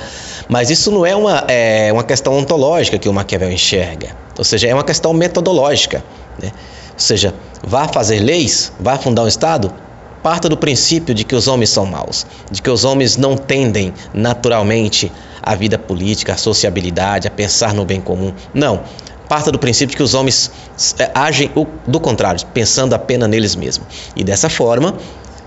Mas 0.49 0.71
isso 0.71 0.91
não 0.91 1.05
é 1.05 1.17
uma, 1.17 1.45
é, 1.49 1.93
uma 1.93 2.05
questão 2.05 2.37
ontológica 2.37 2.99
que 2.99 3.09
o 3.09 3.13
Maquiavel 3.13 3.51
enxerga, 3.51 4.17
ou 4.37 4.45
seja, 4.45 4.69
é 4.69 4.75
uma 4.75 4.85
questão 4.85 5.13
metodológica, 5.13 6.05
né? 6.41 6.53
Ou 6.93 7.01
seja, 7.01 7.35
vá 7.67 7.89
fazer 7.89 8.21
leis, 8.21 8.73
vá 8.79 8.97
fundar 8.97 9.23
um 9.23 9.29
Estado, 9.29 9.73
parta 10.23 10.49
do 10.49 10.57
princípio 10.57 11.15
de 11.15 11.25
que 11.25 11.35
os 11.35 11.49
homens 11.49 11.71
são 11.71 11.87
maus, 11.87 12.27
de 12.51 12.61
que 12.61 12.71
os 12.71 12.85
homens 12.85 13.17
não 13.17 13.37
tendem 13.37 13.93
naturalmente 14.13 15.11
à 15.43 15.55
vida 15.55 15.79
política, 15.79 16.35
à 16.35 16.37
sociabilidade, 16.37 17.27
a 17.27 17.31
pensar 17.31 17.73
no 17.73 17.85
bem 17.85 18.01
comum. 18.01 18.33
Não. 18.53 18.83
Parta 19.29 19.53
do 19.53 19.59
princípio 19.59 19.91
de 19.91 19.97
que 19.97 20.03
os 20.03 20.15
homens 20.15 20.51
é, 20.99 21.11
agem 21.15 21.51
do 21.87 22.01
contrário, 22.01 22.41
pensando 22.55 22.95
apenas 22.95 23.29
neles 23.29 23.55
mesmos. 23.55 23.87
E 24.17 24.25
dessa 24.25 24.49
forma, 24.49 24.97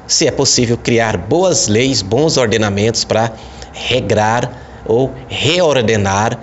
se 0.07 0.27
é 0.27 0.31
possível 0.31 0.77
criar 0.77 1.17
boas 1.17 1.67
leis, 1.67 2.01
bons 2.01 2.38
ordenamentos 2.38 3.03
para 3.03 3.31
regrar 3.73 4.51
ou 4.85 5.11
reordenar 5.27 6.38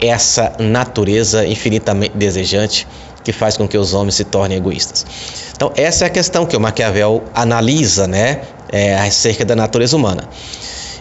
essa 0.00 0.52
natureza 0.58 1.46
infinitamente 1.46 2.16
desejante 2.16 2.86
que 3.22 3.32
faz 3.32 3.56
com 3.56 3.66
que 3.66 3.76
os 3.76 3.92
homens 3.92 4.14
se 4.14 4.24
tornem 4.24 4.56
egoístas. 4.56 5.04
Então, 5.54 5.72
essa 5.74 6.04
é 6.04 6.06
a 6.06 6.10
questão 6.10 6.46
que 6.46 6.56
o 6.56 6.60
Maquiavel 6.60 7.24
analisa 7.34 8.06
né, 8.06 8.42
é, 8.70 8.94
acerca 8.96 9.44
da 9.44 9.56
natureza 9.56 9.96
humana. 9.96 10.28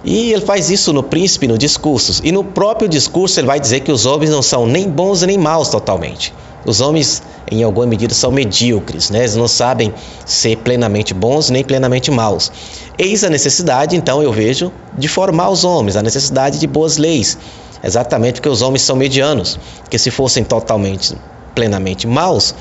E 0.06 0.32
ele 0.32 0.46
faz 0.46 0.70
isso 0.70 0.94
no 0.94 1.02
príncipe, 1.02 1.48
no 1.48 1.58
discurso. 1.58 2.22
E 2.24 2.32
no 2.32 2.44
próprio 2.44 2.88
discurso 2.88 3.40
ele 3.40 3.48
vai 3.48 3.60
dizer 3.60 3.80
que 3.80 3.92
os 3.92 4.06
homens 4.06 4.30
não 4.30 4.44
são 4.44 4.68
nem 4.68 4.88
bons 4.88 5.24
nem 5.24 5.36
maus 5.36 5.70
totalmente. 5.70 6.32
Os 6.64 6.80
homens, 6.80 7.24
em 7.52 7.64
alguma 7.64 7.88
medida, 7.88 8.14
são 8.14 8.32
medíocres, 8.32 9.10
né? 9.10 9.20
eles 9.20 9.36
não 9.36 9.48
sabem 9.48 9.94
ser 10.26 10.58
plenamente 10.58 11.14
bons 11.14 11.50
nem 11.50 11.64
plenamente 11.64 12.10
maus. 12.12 12.52
Eis 12.98 13.24
a 13.24 13.30
necessidade, 13.30 13.96
então, 13.96 14.22
eu 14.22 14.32
vejo, 14.32 14.72
de 14.98 15.08
formar 15.08 15.50
os 15.50 15.64
homens, 15.64 15.96
a 15.96 16.02
necessidade 16.02 16.60
de 16.60 16.68
boas 16.68 16.98
leis. 16.98 17.38
Exatamente 17.84 18.36
porque 18.36 18.50
os 18.50 18.62
homens 18.64 18.82
são 18.82 18.96
medianos, 18.96 19.60
que 19.90 19.98
se 19.98 20.10
fossem 20.10 20.44
totalmente 20.44 21.16
plenamente 21.54 22.08
maus, 22.08 22.56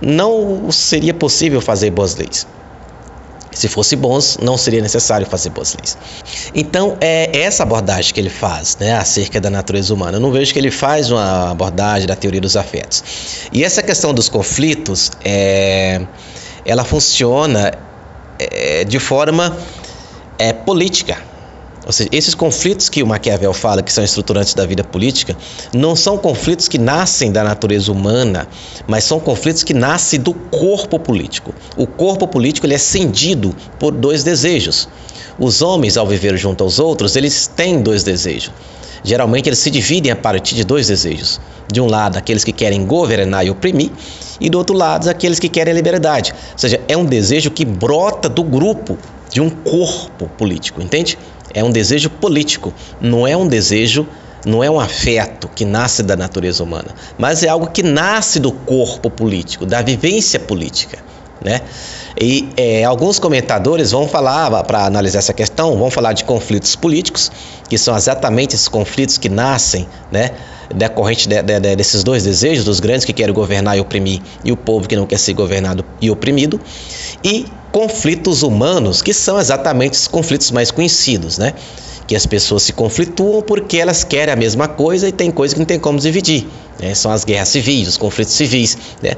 não 0.00 0.70
seria 0.72 1.14
possível 1.14 1.60
fazer 1.60 1.90
boas 1.90 2.16
leis. 2.16 2.46
Se 3.52 3.68
fosse 3.68 3.96
bons, 3.96 4.38
não 4.40 4.56
seria 4.56 4.80
necessário 4.80 5.26
fazer 5.26 5.50
boas 5.50 5.74
leis. 5.74 5.98
Então, 6.54 6.96
é 7.00 7.30
essa 7.40 7.64
abordagem 7.64 8.14
que 8.14 8.20
ele 8.20 8.30
faz 8.30 8.76
né, 8.78 8.94
acerca 8.94 9.40
da 9.40 9.50
natureza 9.50 9.92
humana. 9.92 10.18
Eu 10.18 10.20
não 10.20 10.30
vejo 10.30 10.52
que 10.52 10.58
ele 10.58 10.70
faz 10.70 11.10
uma 11.10 11.50
abordagem 11.50 12.06
da 12.06 12.14
teoria 12.14 12.40
dos 12.40 12.56
afetos. 12.56 13.02
E 13.52 13.64
essa 13.64 13.82
questão 13.82 14.14
dos 14.14 14.28
conflitos, 14.28 15.10
é, 15.24 16.00
ela 16.64 16.84
funciona 16.84 17.72
é, 18.38 18.84
de 18.84 18.98
forma 18.98 19.56
é, 20.38 20.52
política. 20.52 21.29
Ou 21.86 21.92
seja, 21.92 22.10
esses 22.12 22.34
conflitos 22.34 22.88
que 22.88 23.02
o 23.02 23.06
Maquiavel 23.06 23.52
fala 23.52 23.82
que 23.82 23.92
são 23.92 24.04
estruturantes 24.04 24.54
da 24.54 24.66
vida 24.66 24.84
política 24.84 25.36
não 25.72 25.96
são 25.96 26.18
conflitos 26.18 26.68
que 26.68 26.78
nascem 26.78 27.32
da 27.32 27.42
natureza 27.42 27.90
humana, 27.90 28.46
mas 28.86 29.04
são 29.04 29.18
conflitos 29.18 29.62
que 29.62 29.72
nascem 29.72 30.20
do 30.20 30.34
corpo 30.34 30.98
político. 30.98 31.54
O 31.76 31.86
corpo 31.86 32.28
político 32.28 32.66
ele 32.66 32.74
é 32.74 32.78
cindido 32.78 33.54
por 33.78 33.92
dois 33.92 34.22
desejos. 34.22 34.88
Os 35.38 35.62
homens, 35.62 35.96
ao 35.96 36.06
viver 36.06 36.36
junto 36.36 36.62
aos 36.62 36.78
outros, 36.78 37.16
eles 37.16 37.46
têm 37.46 37.80
dois 37.80 38.04
desejos. 38.04 38.52
Geralmente 39.02 39.48
eles 39.48 39.58
se 39.58 39.70
dividem 39.70 40.12
a 40.12 40.16
partir 40.16 40.54
de 40.54 40.64
dois 40.64 40.88
desejos. 40.88 41.40
De 41.72 41.80
um 41.80 41.86
lado, 41.86 42.18
aqueles 42.18 42.44
que 42.44 42.52
querem 42.52 42.84
governar 42.84 43.46
e 43.46 43.50
oprimir, 43.50 43.90
e 44.38 44.50
do 44.50 44.58
outro 44.58 44.76
lado, 44.76 45.08
aqueles 45.08 45.38
que 45.38 45.48
querem 45.48 45.72
liberdade. 45.72 46.34
Ou 46.52 46.58
seja, 46.58 46.80
é 46.86 46.96
um 46.96 47.04
desejo 47.04 47.50
que 47.50 47.64
brota 47.64 48.28
do 48.28 48.42
grupo, 48.42 48.98
de 49.30 49.40
um 49.40 49.48
corpo 49.48 50.28
político, 50.36 50.82
entende? 50.82 51.16
É 51.52 51.62
um 51.64 51.70
desejo 51.70 52.10
político, 52.10 52.72
não 53.00 53.26
é 53.26 53.36
um 53.36 53.46
desejo, 53.46 54.06
não 54.44 54.64
é 54.64 54.70
um 54.70 54.80
afeto 54.80 55.48
que 55.48 55.64
nasce 55.64 56.02
da 56.02 56.16
natureza 56.16 56.62
humana, 56.62 56.94
mas 57.18 57.42
é 57.42 57.48
algo 57.48 57.66
que 57.66 57.82
nasce 57.82 58.38
do 58.40 58.52
corpo 58.52 59.10
político, 59.10 59.66
da 59.66 59.82
vivência 59.82 60.40
política. 60.40 60.98
Né? 61.42 61.62
E 62.20 62.50
é, 62.56 62.84
alguns 62.84 63.18
comentadores 63.18 63.92
vão 63.92 64.06
falar, 64.06 64.62
para 64.64 64.84
analisar 64.84 65.20
essa 65.20 65.32
questão, 65.32 65.76
vão 65.78 65.90
falar 65.90 66.12
de 66.12 66.24
conflitos 66.24 66.76
políticos, 66.76 67.32
que 67.68 67.78
são 67.78 67.96
exatamente 67.96 68.54
esses 68.54 68.68
conflitos 68.68 69.16
que 69.16 69.28
nascem 69.28 69.88
né, 70.12 70.32
decorrente 70.74 71.28
de, 71.28 71.42
de, 71.42 71.60
de, 71.60 71.76
desses 71.76 72.04
dois 72.04 72.24
desejos, 72.24 72.64
dos 72.64 72.78
grandes 72.78 73.06
que 73.06 73.12
querem 73.12 73.34
governar 73.34 73.76
e 73.76 73.80
oprimir, 73.80 74.20
e 74.44 74.52
o 74.52 74.56
povo 74.56 74.86
que 74.86 74.96
não 74.96 75.06
quer 75.06 75.18
ser 75.18 75.32
governado 75.32 75.82
e 76.00 76.10
oprimido, 76.10 76.60
e 77.24 77.46
conflitos 77.72 78.42
humanos, 78.42 79.02
que 79.02 79.12
são 79.12 79.38
exatamente 79.38 79.94
os 79.94 80.08
conflitos 80.08 80.50
mais 80.50 80.70
conhecidos, 80.70 81.38
né? 81.38 81.54
Que 82.06 82.16
as 82.16 82.26
pessoas 82.26 82.64
se 82.64 82.72
conflituam 82.72 83.40
porque 83.40 83.78
elas 83.78 84.02
querem 84.02 84.32
a 84.32 84.36
mesma 84.36 84.66
coisa 84.66 85.08
e 85.08 85.12
tem 85.12 85.30
coisa 85.30 85.54
que 85.54 85.60
não 85.60 85.66
tem 85.66 85.78
como 85.78 85.98
dividir. 85.98 86.48
Né? 86.80 86.94
São 86.94 87.12
as 87.12 87.24
guerras 87.24 87.48
civis, 87.48 87.86
os 87.86 87.96
conflitos 87.96 88.34
civis, 88.34 88.76
né? 89.00 89.12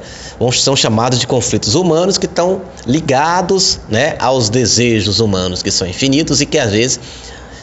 São 0.53 0.75
chamados 0.75 1.19
de 1.19 1.25
conflitos 1.25 1.73
humanos 1.73 2.17
que 2.17 2.27
estão 2.27 2.61
ligados 2.85 3.79
né, 3.89 4.15
aos 4.19 4.49
desejos 4.49 5.19
humanos, 5.19 5.63
que 5.63 5.71
são 5.71 5.87
infinitos 5.87 6.39
e 6.41 6.45
que 6.45 6.59
às 6.59 6.71
vezes 6.71 6.99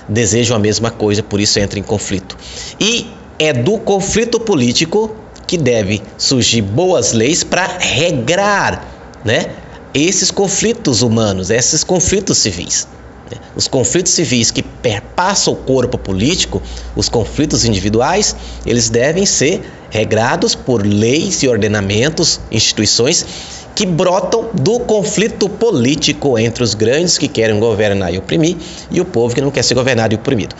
desejam 0.08 0.56
a 0.56 0.58
mesma 0.58 0.90
coisa, 0.90 1.22
por 1.22 1.40
isso 1.40 1.60
entram 1.60 1.78
em 1.78 1.84
conflito. 1.84 2.36
E 2.80 3.08
é 3.38 3.52
do 3.52 3.78
conflito 3.78 4.40
político 4.40 5.14
que 5.46 5.56
deve 5.56 6.02
surgir 6.18 6.62
boas 6.62 7.12
leis 7.12 7.44
para 7.44 7.66
regrar, 7.78 8.84
né? 9.24 9.46
Esses 9.94 10.30
conflitos 10.30 11.02
humanos, 11.02 11.50
esses 11.50 11.82
conflitos 11.84 12.38
civis. 12.38 12.86
Né? 13.30 13.38
Os 13.54 13.68
conflitos 13.68 14.12
civis 14.12 14.50
que 14.50 14.62
perpassam 14.62 15.52
o 15.54 15.56
corpo 15.56 15.98
político, 15.98 16.62
os 16.96 17.08
conflitos 17.08 17.64
individuais, 17.64 18.34
eles 18.66 18.90
devem 18.90 19.26
ser 19.26 19.62
regrados 19.90 20.54
por 20.54 20.86
leis 20.86 21.42
e 21.42 21.48
ordenamentos, 21.48 22.40
instituições 22.50 23.26
que 23.74 23.86
brotam 23.86 24.50
do 24.52 24.80
conflito 24.80 25.48
político 25.48 26.38
entre 26.38 26.62
os 26.62 26.74
grandes 26.74 27.16
que 27.16 27.28
querem 27.28 27.58
governar 27.58 28.12
e 28.12 28.18
oprimir 28.18 28.56
e 28.90 29.00
o 29.00 29.04
povo 29.04 29.34
que 29.34 29.40
não 29.40 29.50
quer 29.50 29.62
ser 29.62 29.74
governado 29.74 30.14
e 30.14 30.16
oprimido. 30.16 30.54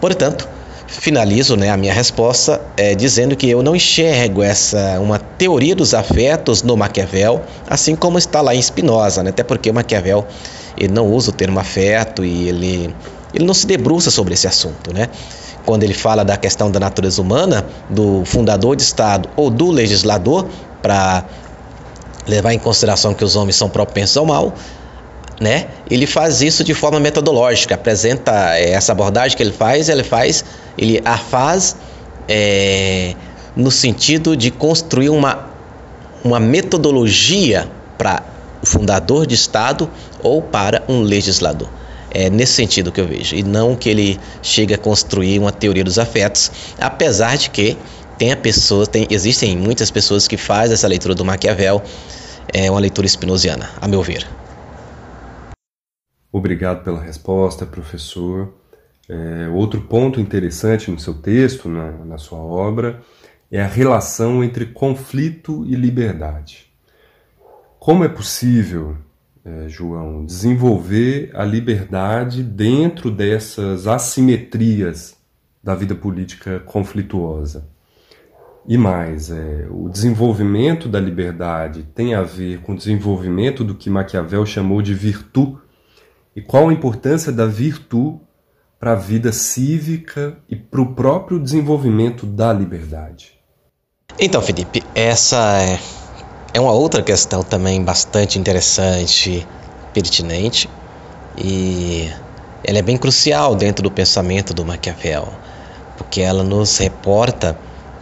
Portanto, 0.00 0.48
finalizo 0.90 1.56
né, 1.56 1.70
a 1.70 1.76
minha 1.76 1.94
resposta 1.94 2.60
é, 2.76 2.96
dizendo 2.96 3.36
que 3.36 3.48
eu 3.48 3.62
não 3.62 3.76
enxergo 3.76 4.42
essa 4.42 4.98
uma 4.98 5.18
teoria 5.18 5.74
dos 5.74 5.94
afetos 5.94 6.62
no 6.64 6.76
Maquiavel, 6.76 7.42
assim 7.68 7.94
como 7.94 8.18
está 8.18 8.40
lá 8.40 8.54
em 8.54 8.60
Spinoza, 8.60 9.22
né? 9.22 9.30
até 9.30 9.44
porque 9.44 9.70
Maquiavel 9.70 10.26
ele 10.76 10.92
não 10.92 11.06
usa 11.06 11.30
o 11.30 11.32
termo 11.32 11.60
afeto 11.60 12.24
e 12.24 12.48
ele, 12.48 12.94
ele 13.32 13.44
não 13.44 13.54
se 13.54 13.66
debruça 13.66 14.10
sobre 14.10 14.34
esse 14.34 14.48
assunto. 14.48 14.92
Né? 14.92 15.08
Quando 15.64 15.84
ele 15.84 15.94
fala 15.94 16.24
da 16.24 16.36
questão 16.36 16.70
da 16.70 16.80
natureza 16.80 17.22
humana, 17.22 17.64
do 17.88 18.24
fundador 18.24 18.74
de 18.74 18.82
Estado 18.82 19.28
ou 19.36 19.48
do 19.48 19.70
legislador, 19.70 20.48
para 20.82 21.24
levar 22.26 22.52
em 22.52 22.58
consideração 22.58 23.14
que 23.14 23.24
os 23.24 23.36
homens 23.36 23.54
são 23.54 23.68
propensos 23.68 24.16
ao 24.16 24.26
mal, 24.26 24.54
né? 25.40 25.68
Ele 25.90 26.06
faz 26.06 26.42
isso 26.42 26.62
de 26.62 26.74
forma 26.74 27.00
metodológica, 27.00 27.74
apresenta 27.74 28.58
eh, 28.58 28.72
essa 28.72 28.92
abordagem 28.92 29.34
que 29.34 29.42
ele 29.42 29.52
faz, 29.52 29.88
ele 29.88 30.04
faz, 30.04 30.44
ele 30.76 31.00
a 31.02 31.16
faz 31.16 31.76
é, 32.28 33.14
no 33.56 33.70
sentido 33.70 34.36
de 34.36 34.50
construir 34.50 35.08
uma, 35.08 35.48
uma 36.22 36.38
metodologia 36.38 37.66
para 37.96 38.22
o 38.62 38.66
fundador 38.66 39.26
de 39.26 39.34
Estado 39.34 39.90
ou 40.22 40.42
para 40.42 40.82
um 40.86 41.00
legislador. 41.00 41.68
É 42.12 42.28
nesse 42.28 42.54
sentido 42.54 42.92
que 42.92 43.00
eu 43.00 43.06
vejo, 43.06 43.34
e 43.36 43.42
não 43.42 43.76
que 43.76 43.88
ele 43.88 44.20
chegue 44.42 44.74
a 44.74 44.78
construir 44.78 45.38
uma 45.38 45.52
teoria 45.52 45.84
dos 45.84 45.98
afetos, 45.98 46.50
apesar 46.78 47.38
de 47.38 47.50
que 47.50 47.78
tem 48.18 48.32
a 48.32 48.36
pessoa, 48.36 48.86
tem, 48.86 49.06
existem 49.08 49.56
muitas 49.56 49.90
pessoas 49.90 50.28
que 50.28 50.36
fazem 50.36 50.74
essa 50.74 50.88
leitura 50.88 51.14
do 51.14 51.24
Maquiavel, 51.24 51.80
é 52.52 52.70
uma 52.70 52.80
leitura 52.80 53.06
espinosiana, 53.06 53.70
a 53.80 53.86
meu 53.86 54.02
ver. 54.02 54.26
Obrigado 56.32 56.84
pela 56.84 57.00
resposta, 57.00 57.66
professor. 57.66 58.54
É, 59.08 59.48
outro 59.48 59.80
ponto 59.82 60.20
interessante 60.20 60.90
no 60.90 60.98
seu 60.98 61.14
texto, 61.14 61.68
na, 61.68 61.90
na 62.04 62.18
sua 62.18 62.38
obra, 62.38 63.02
é 63.50 63.60
a 63.60 63.66
relação 63.66 64.44
entre 64.44 64.66
conflito 64.66 65.64
e 65.66 65.74
liberdade. 65.74 66.70
Como 67.78 68.04
é 68.04 68.08
possível 68.08 68.96
é, 69.44 69.68
João, 69.68 70.24
desenvolver 70.24 71.30
a 71.34 71.44
liberdade 71.44 72.42
dentro 72.42 73.10
dessas 73.10 73.86
assimetrias 73.86 75.16
da 75.62 75.74
vida 75.74 75.94
política 75.94 76.60
conflituosa. 76.60 77.68
E 78.66 78.76
mais, 78.76 79.30
é, 79.30 79.66
o 79.70 79.88
desenvolvimento 79.88 80.88
da 80.88 81.00
liberdade 81.00 81.82
tem 81.94 82.14
a 82.14 82.22
ver 82.22 82.60
com 82.60 82.72
o 82.72 82.76
desenvolvimento 82.76 83.64
do 83.64 83.74
que 83.74 83.88
Maquiavel 83.88 84.44
chamou 84.44 84.82
de 84.82 84.94
virtude. 84.94 85.58
E 86.34 86.40
qual 86.40 86.68
a 86.68 86.72
importância 86.72 87.32
da 87.32 87.46
virtude 87.46 88.20
para 88.78 88.92
a 88.92 88.96
vida 88.96 89.30
cívica 89.32 90.38
e 90.48 90.56
para 90.56 90.80
o 90.80 90.94
próprio 90.94 91.38
desenvolvimento 91.38 92.24
da 92.24 92.52
liberdade? 92.52 93.38
Então, 94.18 94.40
Felipe, 94.40 94.82
essa 94.94 95.60
é, 95.60 95.78
é 96.54 96.60
uma 96.60 96.72
outra 96.72 97.02
questão 97.02 97.42
também 97.42 97.82
bastante 97.84 98.38
interessante, 98.38 99.46
pertinente, 99.92 100.68
e 101.36 102.10
ela 102.64 102.78
é 102.78 102.82
bem 102.82 102.96
crucial 102.96 103.54
dentro 103.54 103.82
do 103.82 103.90
pensamento 103.90 104.54
do 104.54 104.64
Maquiavel, 104.64 105.28
porque 105.98 106.20
ela 106.20 106.42
nos 106.42 106.78
reporta 106.78 107.58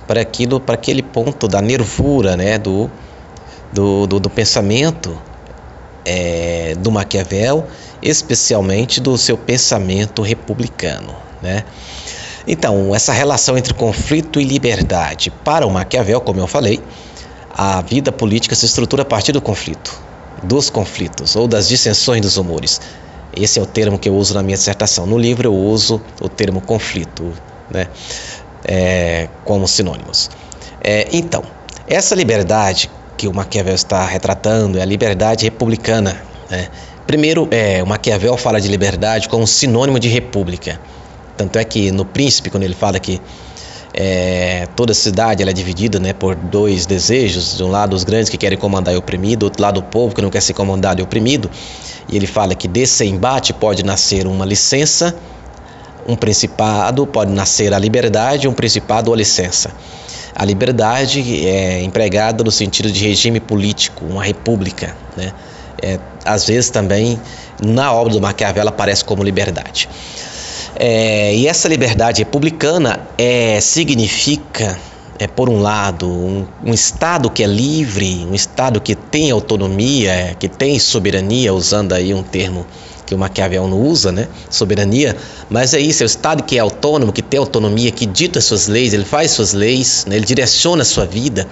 para 0.07 0.21
aquilo, 0.21 0.61
para 0.61 0.75
aquele 0.75 1.03
ponto 1.03 1.49
da 1.49 1.61
nervura, 1.61 2.37
né, 2.37 2.59
do, 2.59 2.91
do, 3.73 4.07
do, 4.07 4.21
do 4.21 4.31
pensamento 4.31 5.19
é, 6.11 6.75
do 6.79 6.91
Maquiavel, 6.91 7.67
especialmente 8.01 8.99
do 8.99 9.19
seu 9.19 9.37
pensamento 9.37 10.23
republicano, 10.23 11.15
né? 11.43 11.65
Então, 12.47 12.95
essa 12.95 13.13
relação 13.13 13.59
entre 13.59 13.75
conflito 13.75 14.41
e 14.41 14.45
liberdade, 14.45 15.31
para 15.31 15.67
o 15.67 15.71
Maquiavel, 15.71 16.19
como 16.23 16.41
eu 16.41 16.47
falei, 16.47 16.83
a 17.55 17.83
vida 17.83 18.11
política 18.11 18.55
se 18.55 18.65
estrutura 18.65 19.03
a 19.03 19.05
partir 19.05 19.33
do 19.33 19.43
conflito, 19.43 20.01
dos 20.43 20.71
conflitos 20.71 21.37
ou 21.37 21.47
das 21.47 21.69
dissensões 21.69 22.23
dos 22.23 22.39
humores. 22.39 22.81
Esse 23.37 23.59
é 23.59 23.63
o 23.63 23.67
termo 23.67 23.99
que 23.99 24.09
eu 24.09 24.15
uso 24.15 24.33
na 24.33 24.43
minha 24.43 24.57
dissertação. 24.57 25.07
No 25.07 25.19
livro 25.19 25.47
eu 25.47 25.55
uso 25.55 26.01
o 26.23 26.29
termo 26.29 26.63
conflito, 26.63 27.35
né? 27.71 27.87
é, 28.65 29.29
como 29.45 29.69
sinônimos. 29.69 30.31
É, 30.81 31.07
então, 31.13 31.43
essa 31.87 32.15
liberdade 32.15 32.91
que 33.19 33.29
o 33.29 33.35
Maquiavel 33.35 33.75
está 33.75 34.07
retratando 34.07 34.79
é 34.79 34.83
a 34.83 34.85
liberdade 34.85 35.45
republicana. 35.45 36.23
Né? 36.49 36.69
Primeiro, 37.07 37.49
é, 37.51 37.83
o 37.83 37.87
Maquiavel 37.87 38.37
fala 38.37 38.61
de 38.61 38.69
liberdade 38.69 39.29
como 39.29 39.47
sinônimo 39.47 39.99
de 39.99 40.09
república. 40.09 40.81
Tanto 41.37 41.59
é 41.59 41.65
que 41.65 41.91
no 41.91 42.05
Príncipe, 42.05 42.49
quando 42.49 42.63
ele 42.63 42.75
fala 42.75 42.99
que 42.99 43.21
é, 43.93 44.69
toda 44.77 44.95
cidade 44.95 45.43
é 45.43 45.53
dividida 45.53 45.99
né, 45.99 46.13
por 46.13 46.37
dois 46.37 46.87
desejos: 46.87 47.57
de 47.57 47.65
um 47.65 47.69
lado, 47.69 47.95
os 47.95 48.05
grandes 48.05 48.31
que 48.31 48.39
querem 48.39 48.57
comandar 48.57 48.95
e 48.95 48.97
oprimido, 48.97 49.41
do 49.41 49.45
outro 49.47 49.63
lado, 49.63 49.81
o 49.81 49.83
povo 49.83 50.15
que 50.15 50.23
não 50.23 50.31
quer 50.31 50.41
ser 50.41 50.55
comandado 50.55 51.01
e 51.01 51.03
oprimido. 51.03 51.51
E 52.09 52.17
ele 52.17 52.27
fala 52.27 52.55
que 52.55 52.69
desse 52.69 53.05
embate 53.05 53.53
pode 53.53 53.85
nascer 53.85 54.27
uma 54.27 54.45
licença 54.45 55.15
um 56.09 56.17
principado 56.17 57.07
pode 57.07 57.31
nascer 57.31 57.75
a 57.75 57.79
liberdade, 57.79 58.49
um 58.49 58.55
principado 58.55 59.11
ou 59.11 59.15
a 59.15 59.17
licença. 59.19 59.71
A 60.39 60.45
liberdade 60.45 61.45
é 61.45 61.83
empregada 61.83 62.45
no 62.45 62.53
sentido 62.53 62.93
de 62.93 63.05
regime 63.05 63.41
político, 63.41 64.05
uma 64.05 64.23
república. 64.23 64.97
Né? 65.17 65.33
É, 65.83 65.99
às 66.25 66.47
vezes 66.47 66.71
também 66.71 67.21
na 67.61 67.93
obra 67.93 68.13
do 68.13 68.21
Maquiavel 68.21 68.69
aparece 68.69 69.05
como 69.05 69.25
liberdade. 69.25 69.89
É, 70.77 71.35
e 71.35 71.49
essa 71.49 71.67
liberdade 71.67 72.23
republicana 72.23 73.01
é, 73.19 73.61
significa, 73.61 74.79
é, 75.19 75.27
por 75.27 75.49
um 75.49 75.61
lado, 75.61 76.09
um, 76.09 76.47
um, 76.65 76.73
Estado 76.73 77.29
que 77.31 77.43
é 77.43 77.47
livre, 77.49 78.25
um 78.31 78.35
Estado 78.35 78.81
que 78.81 78.95
tem 78.95 79.33
autonomia, 79.33 80.37
que 80.39 80.49
tem 80.49 80.79
soberania, 80.79 81.53
usando 81.53 81.95
aí 81.95 82.15
um 82.15 82.23
termo 82.23 82.65
que 83.09 83.15
o 83.15 83.19
Maquiavel 83.19 83.67
não 83.67 83.81
usa, 83.81 84.13
né? 84.13 84.29
Soberania, 84.51 85.17
mas 85.49 85.73
é 85.73 85.81
isso, 85.81 86.03
é 86.03 86.05
o 86.05 86.07
Estado 86.07 86.43
que 86.43 86.59
é 86.59 86.61
autônomo, 86.61 87.11
que 87.11 87.23
tem 87.23 87.41
autonomia, 87.41 87.91
que 87.91 88.05
dita 88.05 88.39
suas 88.39 88.69
leis, 88.69 88.93
ele 88.93 89.07
faz 89.07 89.31
suas 89.31 89.55
leis, 89.55 90.05
né? 90.07 90.17
ele 90.17 90.27
direciona 90.27 90.83
a 90.83 90.85
sua 90.85 91.07
vida, 91.07 91.49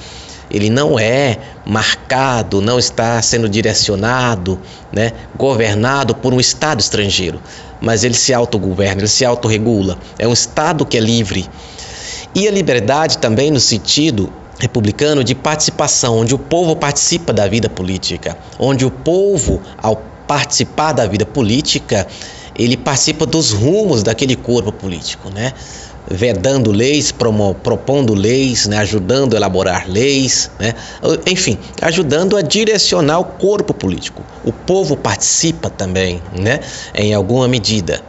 ele 0.50 0.68
não 0.68 0.98
é 0.98 1.38
marcado, 1.64 2.60
não 2.60 2.78
está 2.78 3.22
sendo 3.22 3.48
direcionado, 3.48 4.60
né? 4.92 5.12
governado 5.34 6.14
por 6.14 6.34
um 6.34 6.38
Estado 6.38 6.80
estrangeiro, 6.80 7.40
mas 7.80 8.04
ele 8.04 8.12
se 8.12 8.34
autogoverna, 8.34 9.00
ele 9.00 9.08
se 9.08 9.24
autorregula, 9.24 9.96
é 10.18 10.28
um 10.28 10.34
Estado 10.34 10.84
que 10.84 10.98
é 10.98 11.00
livre. 11.00 11.48
E 12.34 12.46
a 12.46 12.50
liberdade 12.50 13.16
também 13.16 13.50
no 13.50 13.60
sentido 13.60 14.30
republicano 14.58 15.24
de 15.24 15.34
participação, 15.34 16.18
onde 16.18 16.34
o 16.34 16.38
povo 16.38 16.76
participa 16.76 17.32
da 17.32 17.48
vida 17.48 17.70
política, 17.70 18.36
onde 18.58 18.84
o 18.84 18.90
povo, 18.90 19.62
ao 19.82 20.02
participar 20.26 20.92
da 20.92 21.06
vida 21.06 21.24
política, 21.24 22.06
ele 22.58 22.76
participa 22.76 23.26
dos 23.26 23.52
rumos 23.52 24.02
daquele 24.02 24.36
corpo 24.36 24.72
político, 24.72 25.30
né? 25.30 25.52
vedando 26.08 26.70
leis, 26.70 27.10
promo, 27.10 27.54
propondo 27.62 28.14
leis, 28.14 28.66
né? 28.66 28.78
ajudando 28.78 29.34
a 29.34 29.36
elaborar 29.36 29.88
leis, 29.88 30.50
né? 30.58 30.74
enfim, 31.26 31.58
ajudando 31.82 32.36
a 32.36 32.42
direcionar 32.42 33.18
o 33.18 33.24
corpo 33.24 33.74
político. 33.74 34.22
O 34.44 34.52
povo 34.52 34.96
participa 34.96 35.68
também, 35.68 36.22
né? 36.38 36.60
em 36.94 37.12
alguma 37.12 37.48
medida. 37.48 38.00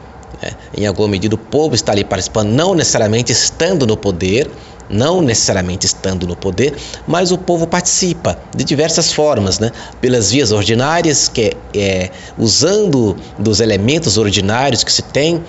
Né? 0.41 0.51
Em 0.77 0.85
alguma 0.85 1.07
medida, 1.07 1.35
o 1.35 1.39
povo 1.39 1.73
está 1.75 1.91
ali 1.91 2.03
participando, 2.03 2.49
não 2.49 2.75
necessariamente 2.75 3.31
estando 3.31 3.87
no 3.87 3.97
poder, 3.97 4.49
não 4.89 5.21
necessariamente 5.21 5.85
estando 5.85 6.27
no 6.27 6.35
poder, 6.35 6.75
mas 7.05 7.31
o 7.31 7.37
povo 7.37 7.67
participa 7.67 8.37
de 8.55 8.63
diversas 8.63 9.11
formas, 9.11 9.59
né? 9.59 9.71
pelas 9.99 10.31
vias 10.31 10.51
ordinárias, 10.51 11.27
que 11.27 11.41
é, 11.41 11.79
é 11.79 12.11
usando 12.37 13.15
dos 13.37 13.59
elementos 13.59 14.17
ordinários 14.17 14.83
que 14.83 14.91
se 14.91 15.01
tem, 15.01 15.43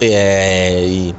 é, 0.00 0.84
e 0.86 1.14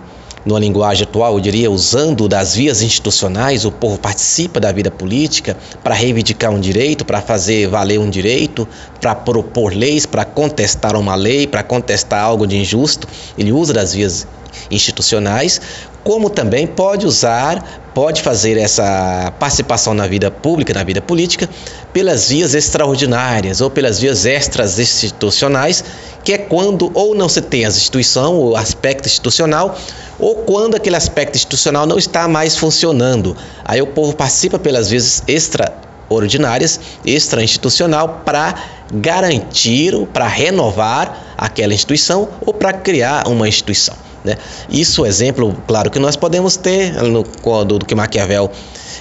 numa 0.47 0.59
linguagem 0.61 1.03
atual, 1.03 1.33
eu 1.33 1.41
diria, 1.41 1.69
usando 1.69 2.25
das 2.25 2.55
vias 2.55 2.81
institucionais, 2.81 3.65
o 3.65 3.71
povo 3.71 3.97
participa 3.97 4.61
da 4.61 4.71
vida 4.71 4.89
política 4.89 5.57
para 5.83 5.93
reivindicar 5.93 6.51
um 6.51 6.59
direito, 6.59 7.03
para 7.03 7.21
fazer 7.21 7.67
valer 7.67 7.99
um 7.99 8.09
direito, 8.09 8.65
para 9.01 9.13
propor 9.13 9.73
leis, 9.73 10.05
para 10.05 10.23
contestar 10.23 10.95
uma 10.95 11.15
lei, 11.15 11.45
para 11.45 11.63
contestar 11.63 12.23
algo 12.23 12.47
de 12.47 12.55
injusto. 12.55 13.09
Ele 13.37 13.51
usa 13.51 13.73
das 13.73 13.93
vias 13.93 14.25
institucionais, 14.71 15.59
como 16.07 16.29
também 16.29 16.65
pode 16.65 17.05
usar, 17.05 17.81
pode 17.93 18.21
fazer 18.21 18.57
essa 18.57 19.33
participação 19.37 19.93
na 19.93 20.07
vida 20.07 20.31
pública, 20.31 20.73
na 20.73 20.81
vida 20.81 21.01
política, 21.01 21.49
pelas 21.91 22.29
vias 22.29 22.55
extraordinárias 22.55 23.59
ou 23.59 23.69
pelas 23.69 23.99
vias 23.99 24.25
extras 24.25 24.79
institucionais, 24.79 25.83
que 26.23 26.31
é 26.31 26.37
quando 26.37 26.89
ou 26.93 27.13
não 27.13 27.27
se 27.27 27.41
tem 27.41 27.65
a 27.65 27.67
instituição, 27.67 28.39
o 28.39 28.55
aspecto 28.55 29.05
institucional, 29.05 29.77
ou 30.17 30.35
quando 30.35 30.75
aquele 30.75 30.95
aspecto 30.95 31.35
institucional 31.35 31.85
não 31.85 31.97
está 31.97 32.25
mais 32.25 32.55
funcionando. 32.55 33.35
Aí 33.65 33.81
o 33.81 33.87
povo 33.87 34.15
participa 34.15 34.57
pelas 34.57 34.89
vias 34.89 35.23
extraordinárias, 35.27 36.79
extra-institucional, 37.05 38.21
para 38.23 38.55
garantir, 38.93 39.93
para 40.13 40.25
renovar 40.25 41.35
aquela 41.37 41.73
instituição 41.73 42.29
ou 42.45 42.53
para 42.53 42.71
criar 42.71 43.27
uma 43.27 43.45
instituição. 43.45 44.06
Né? 44.27 44.37
Isso, 44.69 45.05
exemplo, 45.05 45.55
claro, 45.67 45.89
que 45.89 45.99
nós 45.99 46.15
podemos 46.15 46.57
ter 46.57 46.93
no, 47.01 47.23
do, 47.65 47.85
que 47.85 47.95
Maquiavel 47.95 48.51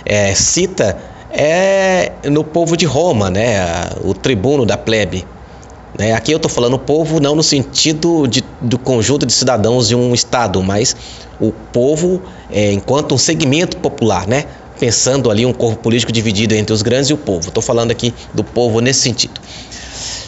é, 0.04 0.34
cita 0.34 0.96
é 1.30 2.12
no 2.30 2.44
povo 2.44 2.76
de 2.76 2.86
Roma, 2.86 3.28
né? 3.28 3.90
o 4.02 4.14
tribuno 4.14 4.64
da 4.64 4.78
plebe. 4.78 5.26
Né? 5.98 6.12
Aqui 6.12 6.32
eu 6.32 6.36
estou 6.36 6.50
falando 6.50 6.78
povo 6.78 7.20
não 7.20 7.34
no 7.34 7.42
sentido 7.42 8.26
de, 8.26 8.44
do 8.60 8.78
conjunto 8.78 9.26
de 9.26 9.32
cidadãos 9.32 9.88
de 9.88 9.94
um 9.94 10.14
estado, 10.14 10.62
mas 10.62 10.96
o 11.40 11.52
povo 11.52 12.22
é, 12.50 12.72
enquanto 12.72 13.14
um 13.14 13.18
segmento 13.18 13.76
popular, 13.78 14.26
né? 14.26 14.44
pensando 14.78 15.30
ali 15.30 15.44
um 15.44 15.52
corpo 15.52 15.82
político 15.82 16.12
dividido 16.12 16.54
entre 16.54 16.72
os 16.72 16.82
grandes 16.82 17.10
e 17.10 17.14
o 17.14 17.16
povo. 17.16 17.48
Estou 17.48 17.62
falando 17.62 17.90
aqui 17.90 18.14
do 18.32 18.44
povo 18.44 18.80
nesse 18.80 19.00
sentido. 19.00 19.40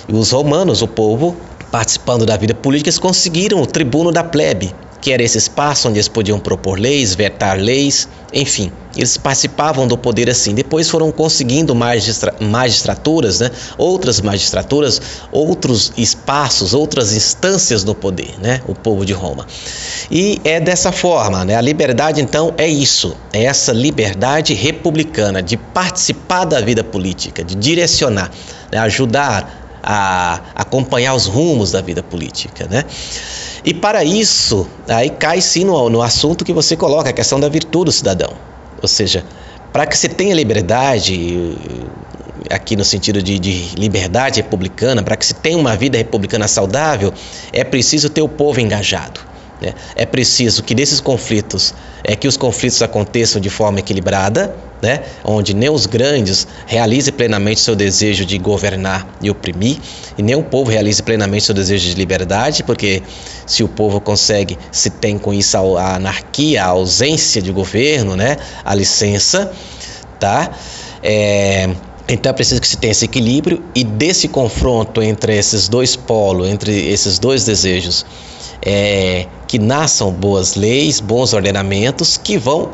E 0.08 0.14
os 0.14 0.30
romanos, 0.30 0.80
o 0.80 0.88
povo, 0.88 1.36
participando 1.70 2.24
da 2.24 2.36
vida 2.36 2.54
política, 2.54 2.88
eles 2.88 2.98
conseguiram 2.98 3.60
o 3.60 3.66
tribuno 3.66 4.10
da 4.10 4.24
plebe, 4.24 4.74
que 5.00 5.12
era 5.12 5.22
esse 5.22 5.38
espaço 5.38 5.88
onde 5.88 5.98
eles 5.98 6.08
podiam 6.08 6.38
propor 6.38 6.78
leis, 6.78 7.14
vetar 7.14 7.58
leis, 7.58 8.08
enfim, 8.32 8.70
eles 8.96 9.16
participavam 9.16 9.86
do 9.86 9.96
poder 9.96 10.28
assim. 10.28 10.54
Depois 10.54 10.90
foram 10.90 11.12
conseguindo 11.12 11.74
magistra 11.74 12.34
magistraturas, 12.40 13.40
né? 13.40 13.50
outras 13.76 14.20
magistraturas, 14.20 15.00
outros 15.30 15.92
espaços, 15.96 16.74
outras 16.74 17.12
instâncias 17.12 17.84
no 17.84 17.94
poder, 17.94 18.34
né? 18.40 18.60
o 18.66 18.74
povo 18.74 19.06
de 19.06 19.12
Roma. 19.12 19.46
E 20.10 20.40
é 20.44 20.58
dessa 20.60 20.90
forma, 20.90 21.44
né? 21.44 21.54
a 21.54 21.60
liberdade 21.60 22.20
então 22.20 22.52
é 22.58 22.66
isso, 22.66 23.16
é 23.32 23.44
essa 23.44 23.72
liberdade 23.72 24.52
republicana 24.52 25.42
de 25.42 25.56
participar 25.56 26.44
da 26.44 26.60
vida 26.60 26.82
política, 26.82 27.44
de 27.44 27.54
direcionar, 27.54 28.30
né? 28.72 28.78
ajudar 28.78 29.68
a 29.82 30.40
acompanhar 30.54 31.14
os 31.14 31.26
rumos 31.26 31.72
da 31.72 31.80
vida 31.80 32.02
política, 32.02 32.66
né? 32.68 32.84
E 33.64 33.74
para 33.74 34.04
isso, 34.04 34.66
aí 34.86 35.10
cai 35.10 35.40
sim 35.40 35.64
no, 35.64 35.90
no 35.90 36.02
assunto 36.02 36.44
que 36.44 36.52
você 36.52 36.76
coloca, 36.76 37.10
a 37.10 37.12
questão 37.12 37.38
da 37.40 37.48
virtude 37.48 37.86
do 37.86 37.92
cidadão. 37.92 38.32
Ou 38.80 38.88
seja, 38.88 39.24
para 39.72 39.86
que 39.86 39.96
você 39.96 40.08
tenha 40.08 40.34
liberdade, 40.34 41.56
aqui 42.50 42.76
no 42.76 42.84
sentido 42.84 43.22
de, 43.22 43.38
de 43.38 43.74
liberdade 43.76 44.40
republicana, 44.40 45.02
para 45.02 45.16
que 45.16 45.26
se 45.26 45.34
tenha 45.34 45.58
uma 45.58 45.76
vida 45.76 45.98
republicana 45.98 46.48
saudável, 46.48 47.12
é 47.52 47.64
preciso 47.64 48.08
ter 48.08 48.22
o 48.22 48.28
povo 48.28 48.60
engajado. 48.60 49.20
Né? 49.60 49.74
É 49.94 50.06
preciso 50.06 50.62
que 50.62 50.74
nesses 50.74 51.00
conflitos, 51.00 51.74
é 52.04 52.14
que 52.16 52.28
os 52.28 52.36
conflitos 52.36 52.80
aconteçam 52.82 53.40
de 53.40 53.50
forma 53.50 53.80
equilibrada, 53.80 54.54
né? 54.80 55.02
onde 55.24 55.54
nem 55.54 55.68
os 55.68 55.86
grandes 55.86 56.46
realizem 56.66 57.12
plenamente 57.12 57.60
seu 57.60 57.74
desejo 57.74 58.24
de 58.24 58.38
governar 58.38 59.06
e 59.20 59.30
oprimir, 59.30 59.78
e 60.16 60.22
nem 60.22 60.34
o 60.34 60.42
povo 60.42 60.70
realize 60.70 61.02
plenamente 61.02 61.44
seu 61.44 61.54
desejo 61.54 61.88
de 61.88 61.94
liberdade, 61.94 62.62
porque 62.62 63.02
se 63.46 63.62
o 63.62 63.68
povo 63.68 64.00
consegue, 64.00 64.58
se 64.70 64.90
tem 64.90 65.18
com 65.18 65.32
isso 65.32 65.56
a 65.76 65.96
anarquia, 65.96 66.64
a 66.64 66.68
ausência 66.68 67.42
de 67.42 67.52
governo, 67.52 68.16
né? 68.16 68.36
a 68.64 68.74
licença, 68.74 69.52
tá? 70.18 70.50
É, 71.02 71.68
então 72.08 72.30
é 72.30 72.32
preciso 72.32 72.60
que 72.60 72.66
se 72.66 72.76
tenha 72.76 72.90
esse 72.90 73.04
equilíbrio 73.04 73.62
e 73.74 73.84
desse 73.84 74.28
confronto 74.28 75.02
entre 75.02 75.36
esses 75.36 75.68
dois 75.68 75.94
polos, 75.94 76.48
entre 76.48 76.88
esses 76.88 77.18
dois 77.18 77.44
desejos, 77.44 78.06
é, 78.62 79.26
que 79.46 79.58
nasçam 79.58 80.10
boas 80.10 80.54
leis, 80.54 81.00
bons 81.00 81.32
ordenamentos 81.32 82.16
que 82.16 82.38
vão 82.38 82.70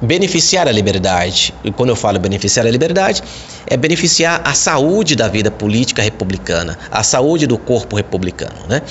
beneficiar 0.00 0.68
a 0.68 0.72
liberdade. 0.72 1.54
E 1.64 1.70
quando 1.70 1.90
eu 1.90 1.96
falo 1.96 2.18
beneficiar 2.18 2.66
a 2.66 2.70
liberdade, 2.70 3.22
é 3.66 3.76
beneficiar 3.76 4.42
a 4.44 4.54
saúde 4.54 5.16
da 5.16 5.28
vida 5.28 5.50
política 5.50 6.02
republicana, 6.02 6.78
a 6.90 7.02
saúde 7.02 7.46
do 7.46 7.58
corpo 7.58 7.96
republicano. 7.96 8.66
Né? 8.68 8.82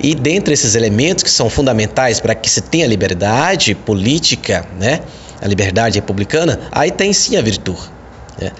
E 0.00 0.14
dentre 0.14 0.54
esses 0.54 0.74
elementos 0.74 1.22
que 1.22 1.30
são 1.30 1.48
fundamentais 1.48 2.20
para 2.20 2.34
que 2.34 2.50
se 2.50 2.60
tenha 2.62 2.86
liberdade 2.86 3.74
política, 3.74 4.66
né? 4.78 5.00
a 5.40 5.46
liberdade 5.46 5.98
republicana, 5.98 6.60
aí 6.70 6.90
tem 6.90 7.12
sim 7.12 7.36
a 7.36 7.42
virtude. 7.42 8.01
Né? 8.40 8.50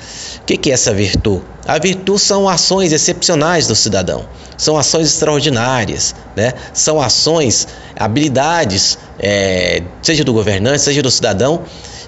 O 0.40 0.44
que 0.44 0.70
é 0.70 0.72
essa 0.74 0.92
virtude? 0.92 1.42
A 1.66 1.78
virtude 1.78 2.20
são 2.20 2.48
ações 2.48 2.92
excepcionais 2.92 3.66
do 3.66 3.74
cidadão, 3.74 4.24
são 4.56 4.76
ações 4.76 5.06
extraordinárias, 5.08 6.14
né? 6.36 6.52
são 6.72 7.00
ações, 7.00 7.68
habilidades, 7.96 8.98
é, 9.18 9.82
seja 10.02 10.24
do 10.24 10.32
governante, 10.32 10.82
seja 10.82 11.02
do 11.02 11.10
cidadão, 11.10 11.62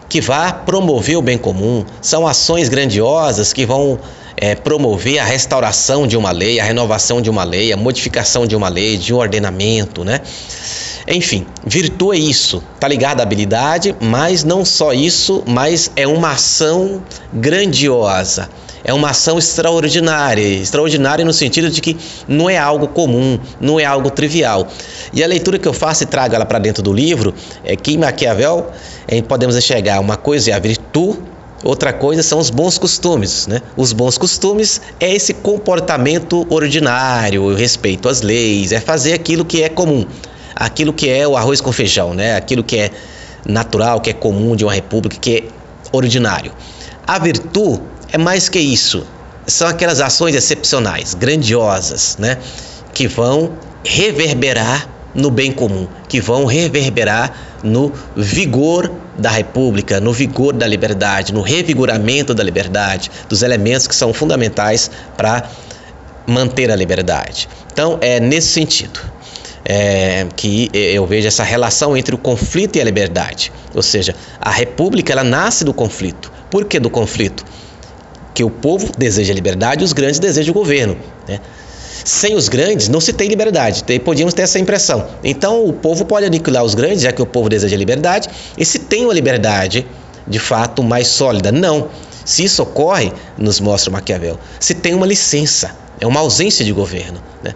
que 0.09 0.21
vá 0.21 0.53
promover 0.53 1.17
o 1.17 1.23
bem 1.23 1.39
comum, 1.39 1.85
são 2.01 2.27
ações 2.27 2.69
grandiosas 2.69 3.53
que 3.53 3.65
vão 3.65 3.99
é, 4.37 4.55
promover 4.55 5.19
a 5.19 5.25
restauração 5.25 6.07
de 6.07 6.17
uma 6.17 6.31
lei, 6.31 6.61
a 6.61 6.65
renovação 6.65 7.21
de 7.21 7.31
uma 7.31 7.45
lei, 7.45 7.73
a 7.73 7.77
modificação 7.77 8.47
de 8.47 8.57
uma 8.57 8.69
lei, 8.69 8.97
de 8.97 9.15
um 9.15 9.19
ordenamento, 9.19 10.05
né? 10.05 10.21
Enfim, 11.07 11.47
virtude 11.67 12.17
é 12.17 12.21
isso, 12.21 12.63
tá 12.81 12.89
ligado 12.89 13.21
à 13.21 13.23
habilidade, 13.23 13.95
mas 14.01 14.43
não 14.43 14.65
só 14.65 14.93
isso, 14.93 15.43
mas 15.47 15.91
é 15.97 16.07
uma 16.07 16.31
ação 16.31 17.03
grandiosa. 17.33 18.49
É 18.83 18.93
uma 18.93 19.11
ação 19.11 19.39
extraordinária, 19.39 20.43
extraordinária 20.43 21.25
no 21.25 21.33
sentido 21.33 21.71
de 21.71 21.81
que 21.81 21.97
não 22.29 22.51
é 22.51 22.59
algo 22.59 22.89
comum, 22.89 23.39
não 23.59 23.81
é 23.81 23.85
algo 23.85 24.11
trivial. 24.11 24.69
E 25.13 25.25
a 25.25 25.27
leitura 25.27 25.59
que 25.59 25.67
eu 25.67 25.73
faço 25.73 26.03
e 26.03 26.07
trago 26.07 26.35
ela 26.35 26.45
para 26.45 26.59
dentro 26.59 26.83
do 26.83 26.93
livro 26.93 27.35
é 27.65 27.77
que 27.77 27.95
em 27.95 27.99
Maquiavel 27.99 28.71
podemos 29.27 29.57
enxergar 29.57 30.01
uma 30.01 30.19
coisa 30.19 30.51
é 30.51 30.55
a 30.55 30.59
virtude, 30.59 31.19
outra 31.63 31.95
coisa 31.95 32.23
são 32.23 32.39
os 32.39 32.51
bons 32.51 32.77
costumes. 32.77 33.47
Né? 33.47 33.63
Os 33.75 33.95
bons 33.95 34.19
costumes 34.19 34.83
é 35.01 35.15
esse 35.15 35.33
comportamento 35.33 36.47
ordinário, 36.51 37.43
o 37.43 37.55
respeito 37.55 38.07
às 38.07 38.21
leis, 38.21 38.71
é 38.71 38.81
fazer 38.81 39.15
aquilo 39.15 39.47
que 39.47 39.63
é 39.63 39.71
comum 39.71 40.07
aquilo 40.55 40.93
que 40.93 41.09
é 41.09 41.27
o 41.27 41.37
arroz 41.37 41.61
com 41.61 41.73
feijão, 41.73 42.15
né? 42.15 42.37
aquilo 42.37 42.63
que 42.63 42.77
é 42.79 42.91
natural, 43.47 44.01
que 44.01 44.11
é 44.11 44.13
comum 44.13 44.57
de 44.57 44.65
uma 44.65 44.73
república, 44.73 45.17
que 45.19 45.37
é 45.37 45.45
ordinário. 45.93 46.53
A 47.07 47.19
virtude 47.19 47.83
é 48.13 48.19
mais 48.19 48.49
que 48.49 48.59
isso. 48.59 49.07
São 49.47 49.69
aquelas 49.69 50.01
ações 50.01 50.35
excepcionais, 50.35 51.15
grandiosas, 51.15 52.17
né? 52.19 52.39
que 52.95 53.07
vão 53.07 53.53
reverberar 53.85 54.89
no 55.15 55.31
bem 55.31 55.53
comum, 55.53 55.87
que 56.09 56.21
vão 56.21 56.45
reverberar 56.45 57.33
no 57.63 57.93
vigor 58.17 58.91
da 59.19 59.31
república, 59.31 60.01
no 60.01 60.13
vigor 60.13 60.53
da 60.53 60.67
liberdade, 60.67 61.33
no 61.33 61.41
revigoramento 61.41 62.35
da 62.35 62.43
liberdade, 62.43 63.11
dos 63.29 63.43
elementos 63.43 63.87
que 63.87 63.95
são 63.95 64.13
fundamentais 64.13 64.91
para 65.17 65.49
manter 66.27 66.71
a 66.71 66.77
liberdade. 66.77 67.49
Então, 67.73 67.99
é 68.01 68.19
nesse 68.19 68.49
sentido 68.49 69.01
é, 69.65 70.27
que 70.37 70.71
eu 70.73 71.07
vejo 71.07 71.27
essa 71.27 71.43
relação 71.43 71.97
entre 71.97 72.15
o 72.15 72.19
conflito 72.19 72.77
e 72.77 72.81
a 72.81 72.85
liberdade. 72.85 73.51
Ou 73.75 73.83
seja, 73.83 74.15
a 74.41 74.51
república 74.51 75.13
ela 75.13 75.25
nasce 75.25 75.65
do 75.65 75.73
conflito. 75.73 76.31
Por 76.51 76.65
que 76.65 76.79
do 76.79 76.91
conflito? 76.91 77.45
Que 78.35 78.45
o 78.45 78.51
povo 78.51 78.93
deseja 78.97 79.33
liberdade 79.33 79.83
e 79.83 79.85
os 79.85 79.93
grandes 79.93 80.19
desejam 80.19 80.53
o 80.53 80.55
governo. 80.55 80.97
Né? 81.27 81.41
Sem 82.05 82.35
os 82.35 82.49
grandes 82.49 82.89
não 82.89 83.01
se 83.01 83.13
tem 83.13 83.29
liberdade. 83.29 83.85
Podíamos 84.05 84.35
ter 84.35 84.43
essa 84.43 84.59
impressão. 84.59 85.07
Então 85.23 85.65
o 85.65 85.73
povo 85.73 86.05
pode 86.05 86.27
aniquilar 86.27 86.63
os 86.63 86.75
grandes, 86.75 87.03
já 87.03 87.13
que 87.13 87.23
o 87.23 87.27
povo 87.27 87.49
deseja 87.49 87.77
liberdade. 87.77 88.29
E 88.59 88.65
se 88.65 88.81
tem 88.81 89.05
uma 89.05 89.15
liberdade 89.15 89.87
de 90.27 90.39
fato 90.39 90.83
mais 90.83 91.07
sólida? 91.07 91.51
Não. 91.51 91.89
Se 92.25 92.45
isso 92.45 92.63
ocorre, 92.63 93.13
nos 93.37 93.61
mostra 93.61 93.91
Maquiavel, 93.91 94.39
se 94.59 94.75
tem 94.75 94.95
uma 94.95 95.07
licença, 95.07 95.77
é 96.01 96.07
uma 96.07 96.21
ausência 96.21 96.65
de 96.65 96.73
governo. 96.73 97.21
Né? 97.43 97.55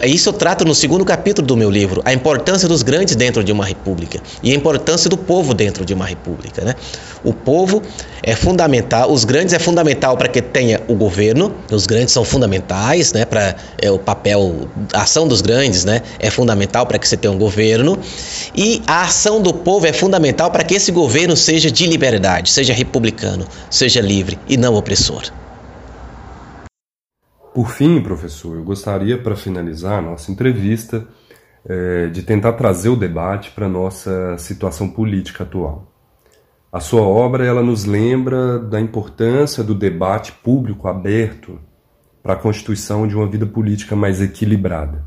É 0.00 0.06
isso 0.06 0.28
eu 0.28 0.32
trato 0.32 0.64
no 0.64 0.74
segundo 0.74 1.04
capítulo 1.04 1.46
do 1.46 1.56
meu 1.56 1.70
livro, 1.70 2.02
a 2.04 2.12
importância 2.12 2.68
dos 2.68 2.82
grandes 2.82 3.16
dentro 3.16 3.42
de 3.42 3.50
uma 3.50 3.64
república 3.64 4.20
e 4.42 4.52
a 4.52 4.54
importância 4.54 5.10
do 5.10 5.16
povo 5.16 5.54
dentro 5.54 5.84
de 5.84 5.92
uma 5.92 6.06
república. 6.06 6.64
Né? 6.64 6.74
O 7.24 7.32
povo 7.32 7.82
é 8.22 8.36
fundamental, 8.36 9.10
os 9.10 9.24
grandes 9.24 9.52
é 9.52 9.58
fundamental 9.58 10.16
para 10.16 10.28
que 10.28 10.40
tenha 10.40 10.80
o 10.86 10.94
governo, 10.94 11.52
os 11.70 11.86
grandes 11.86 12.12
são 12.12 12.24
fundamentais, 12.24 13.12
né, 13.12 13.24
para 13.24 13.56
é, 13.78 13.90
o 13.90 13.98
papel, 13.98 14.68
a 14.92 15.02
ação 15.02 15.26
dos 15.26 15.40
grandes, 15.40 15.84
né, 15.84 16.02
é 16.18 16.30
fundamental 16.30 16.86
para 16.86 16.98
que 16.98 17.08
você 17.08 17.16
tenha 17.16 17.32
um 17.32 17.38
governo 17.38 17.98
e 18.54 18.82
a 18.86 19.02
ação 19.02 19.42
do 19.42 19.52
povo 19.52 19.86
é 19.86 19.92
fundamental 19.92 20.50
para 20.50 20.62
que 20.62 20.74
esse 20.74 20.92
governo 20.92 21.36
seja 21.36 21.70
de 21.70 21.86
liberdade, 21.86 22.50
seja 22.50 22.72
republicano, 22.72 23.46
seja 23.68 24.00
livre 24.00 24.38
e 24.48 24.56
não 24.56 24.74
opressor. 24.74 25.22
Por 27.54 27.68
fim, 27.68 28.00
professor, 28.00 28.56
eu 28.56 28.64
gostaria, 28.64 29.18
para 29.18 29.36
finalizar 29.36 29.98
a 29.98 30.02
nossa 30.02 30.32
entrevista, 30.32 31.06
é, 31.66 32.06
de 32.06 32.22
tentar 32.22 32.54
trazer 32.54 32.88
o 32.88 32.96
debate 32.96 33.50
para 33.50 33.66
a 33.66 33.68
nossa 33.68 34.38
situação 34.38 34.88
política 34.88 35.44
atual. 35.44 35.86
A 36.72 36.80
sua 36.80 37.02
obra 37.02 37.44
ela 37.44 37.62
nos 37.62 37.84
lembra 37.84 38.58
da 38.58 38.80
importância 38.80 39.62
do 39.62 39.74
debate 39.74 40.32
público 40.32 40.88
aberto 40.88 41.60
para 42.22 42.32
a 42.32 42.36
constituição 42.36 43.06
de 43.06 43.14
uma 43.14 43.26
vida 43.26 43.44
política 43.44 43.94
mais 43.94 44.22
equilibrada. 44.22 45.04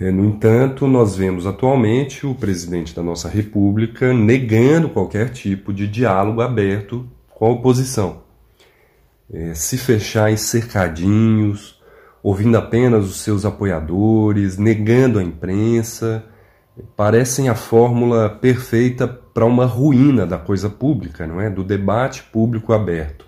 É, 0.00 0.10
no 0.10 0.24
entanto, 0.24 0.88
nós 0.88 1.16
vemos 1.16 1.46
atualmente 1.46 2.26
o 2.26 2.34
presidente 2.34 2.94
da 2.96 3.02
nossa 3.02 3.28
República 3.28 4.12
negando 4.12 4.88
qualquer 4.88 5.30
tipo 5.30 5.72
de 5.72 5.86
diálogo 5.86 6.40
aberto 6.40 7.08
com 7.30 7.46
a 7.46 7.50
oposição 7.50 8.27
é, 9.32 9.54
se 9.54 9.76
fechar 9.76 10.30
em 10.30 10.36
cercadinhos, 10.36 11.80
ouvindo 12.22 12.56
apenas 12.56 13.04
os 13.04 13.20
seus 13.20 13.44
apoiadores, 13.44 14.56
negando 14.56 15.18
a 15.18 15.22
imprensa, 15.22 16.24
parecem 16.96 17.48
a 17.48 17.54
fórmula 17.54 18.28
perfeita 18.28 19.06
para 19.06 19.44
uma 19.44 19.66
ruína 19.66 20.26
da 20.26 20.38
coisa 20.38 20.68
pública, 20.68 21.26
não 21.26 21.40
é? 21.40 21.50
Do 21.50 21.62
debate 21.62 22.22
público 22.24 22.72
aberto. 22.72 23.26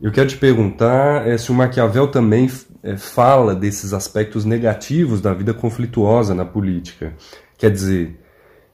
Eu 0.00 0.12
quero 0.12 0.28
te 0.28 0.36
perguntar 0.36 1.26
é, 1.26 1.36
se 1.36 1.50
o 1.50 1.54
Maquiavel 1.54 2.08
também 2.08 2.48
é, 2.82 2.96
fala 2.96 3.54
desses 3.54 3.92
aspectos 3.92 4.44
negativos 4.44 5.20
da 5.20 5.34
vida 5.34 5.52
conflituosa 5.52 6.34
na 6.34 6.44
política. 6.44 7.14
Quer 7.56 7.70
dizer, 7.72 8.17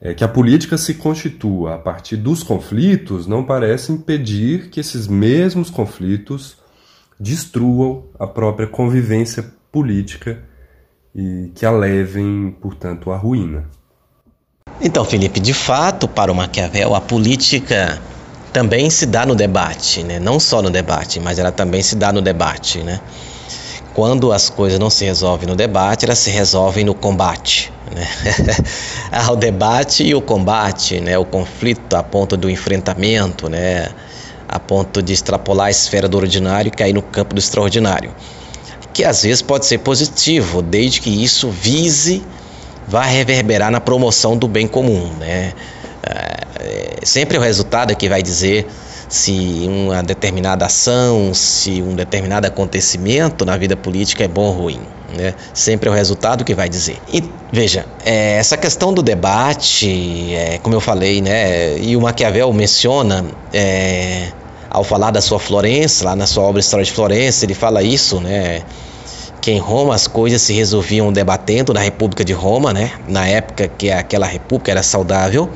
é, 0.05 0.13
que 0.13 0.23
a 0.23 0.29
política 0.29 0.77
se 0.77 0.95
constitua 0.95 1.77
a 1.77 1.79
partir 1.79 2.19
dos 2.19 2.43
conflitos 2.43 3.27
não 3.27 3.43
parece 3.43 3.91
impedir 3.91 4.69
que 4.69 4.79
esses 4.79 5.09
mesmos 5.09 5.71
conflitos 5.71 6.59
destruam 7.19 8.05
a 8.19 8.27
própria 8.27 8.67
convivência 8.67 9.51
política 9.73 10.43
e 11.15 11.51
que 11.55 11.65
a 11.65 11.71
levem, 11.71 12.55
portanto, 12.61 13.11
à 13.11 13.17
ruína. 13.17 13.65
Então, 14.81 15.05
Felipe, 15.05 15.41
de 15.41 15.55
fato, 15.55 16.07
para 16.07 16.31
o 16.31 16.35
Maquiavel, 16.35 16.95
a 16.95 17.01
política 17.01 17.99
também 18.53 18.91
se 18.91 19.07
dá 19.07 19.25
no 19.25 19.35
debate, 19.35 20.03
né? 20.03 20.19
não 20.19 20.39
só 20.39 20.61
no 20.61 20.71
debate, 20.71 21.19
mas 21.19 21.39
ela 21.39 21.51
também 21.51 21.83
se 21.83 21.97
dá 21.97 22.13
no 22.13 22.21
debate. 22.21 22.83
Né? 22.83 23.01
Quando 23.95 24.33
as 24.33 24.51
coisas 24.51 24.79
não 24.79 24.91
se 24.91 25.05
resolvem 25.05 25.49
no 25.49 25.55
debate, 25.55 26.05
elas 26.05 26.19
se 26.19 26.29
resolvem 26.29 26.85
no 26.85 26.95
combate. 26.95 27.73
Né? 27.95 28.07
Há 29.13 29.31
o 29.31 29.37
debate 29.37 30.03
e 30.03 30.15
o 30.15 30.21
combate, 30.21 31.01
né? 31.01 31.17
o 31.17 31.25
conflito 31.25 31.95
a 31.95 32.03
ponto 32.03 32.37
do 32.37 32.51
enfrentamento, 32.51 33.49
né? 33.49 33.89
a 34.49 34.59
ponto 34.59 35.01
de 35.01 35.13
extrapolar 35.13 35.69
a 35.69 35.71
esfera 35.71 36.09
do 36.09 36.17
ordinário 36.17 36.69
e 36.69 36.71
cair 36.73 36.93
no 36.93 37.03
campo 37.03 37.35
do 37.35 37.39
extraordinário. 37.39 38.13
Que 38.93 39.05
às 39.05 39.23
vezes 39.23 39.43
pode 39.43 39.65
ser 39.67 39.79
positivo, 39.79 40.61
desde 40.61 41.01
que 41.01 41.11
isso 41.11 41.49
vise, 41.49 42.25
vá 42.89 43.03
reverberar 43.03 43.71
na 43.71 43.81
promoção 43.81 44.37
do 44.37 44.49
bem 44.49 44.67
comum. 44.67 45.13
Né? 45.19 45.53
É, 46.03 47.05
sempre 47.05 47.39
o 47.39 47.41
resultado 47.41 47.93
é 47.93 47.95
que 47.95 48.09
vai 48.09 48.23
dizer 48.23 48.67
se 49.15 49.65
uma 49.69 50.03
determinada 50.03 50.67
ação, 50.67 51.33
se 51.33 51.81
um 51.81 51.95
determinado 51.95 52.49
acontecimento 52.49 53.45
na 53.45 53.57
vida 53.57 53.77
política 53.77 54.25
é 54.25 54.29
bom 54.29 54.47
ou 54.47 54.53
ruim. 54.53 54.81
Né? 55.17 55.35
Sempre 55.55 55.89
é 55.89 55.93
o 55.93 55.95
resultado 55.95 56.45
que 56.45 56.53
vai 56.53 56.69
dizer. 56.69 57.01
E 57.13 57.23
veja, 57.53 57.87
é, 58.05 58.39
essa 58.39 58.57
questão 58.57 58.93
do 58.93 59.05
debate, 59.05 60.35
é, 60.35 60.59
como 60.59 60.75
eu 60.75 60.81
falei, 60.81 61.23
né, 61.23 61.79
e 61.79 61.97
o 61.97 62.01
Maquiavel 62.01 62.53
menciona 62.53 63.25
é, 63.53 64.33
ao 64.69 64.83
falar 64.83 65.13
da 65.13 65.21
sua 65.21 65.39
Florença, 65.39 66.07
lá 66.07 66.17
na 66.17 66.27
sua 66.27 66.43
obra 66.43 66.59
História 66.59 66.85
de 66.85 66.91
Florença, 66.91 67.45
ele 67.45 67.55
fala 67.55 67.85
isso, 67.85 68.19
né? 68.19 68.63
Que 69.41 69.53
em 69.53 69.59
Roma 69.59 69.95
as 69.95 70.09
coisas 70.09 70.43
se 70.43 70.53
resolviam 70.53 71.13
debatendo 71.13 71.73
na 71.73 71.81
República 71.81 72.25
de 72.25 72.33
Roma, 72.33 72.73
né? 72.73 72.91
Na 73.07 73.29
época 73.29 73.69
que 73.69 73.93
aquela 73.93 74.27
república 74.27 74.73
era 74.73 74.83
saudável. 74.83 75.49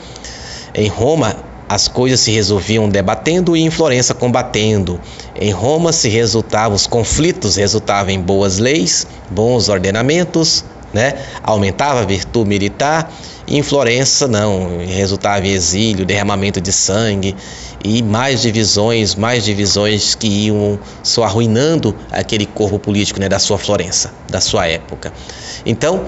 Em 0.72 0.86
Roma 0.86 1.47
as 1.68 1.86
coisas 1.86 2.20
se 2.20 2.32
resolviam 2.32 2.88
debatendo 2.88 3.56
e 3.56 3.60
em 3.60 3.70
Florença 3.70 4.14
combatendo. 4.14 4.98
Em 5.38 5.50
Roma 5.50 5.92
se 5.92 6.08
resultavam 6.08 6.74
os 6.74 6.86
conflitos 6.86 7.56
resultavam 7.56 8.10
em 8.10 8.20
boas 8.20 8.58
leis, 8.58 9.06
bons 9.30 9.68
ordenamentos, 9.68 10.64
né? 10.92 11.14
Aumentava 11.42 12.00
a 12.00 12.04
virtude 12.04 12.48
militar. 12.48 13.12
Em 13.46 13.62
Florença 13.62 14.28
não, 14.28 14.78
resultava 14.86 15.46
em 15.46 15.50
exílio, 15.50 16.04
derramamento 16.04 16.60
de 16.60 16.72
sangue 16.72 17.34
e 17.82 18.02
mais 18.02 18.42
divisões, 18.42 19.14
mais 19.14 19.44
divisões 19.44 20.14
que 20.14 20.26
iam 20.26 20.78
só 21.02 21.24
arruinando 21.24 21.96
aquele 22.10 22.44
corpo 22.44 22.78
político 22.78 23.18
né, 23.18 23.28
da 23.28 23.38
sua 23.38 23.56
Florença, 23.56 24.12
da 24.28 24.40
sua 24.40 24.66
época. 24.66 25.12
Então, 25.64 26.04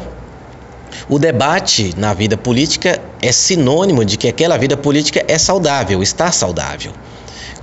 o 1.10 1.18
debate 1.18 1.92
na 1.96 2.14
vida 2.14 2.36
política 2.36 3.00
é 3.20 3.32
sinônimo 3.32 4.04
de 4.04 4.16
que 4.16 4.28
aquela 4.28 4.56
vida 4.56 4.76
política 4.76 5.24
é 5.26 5.36
saudável, 5.36 6.00
está 6.04 6.30
saudável. 6.30 6.92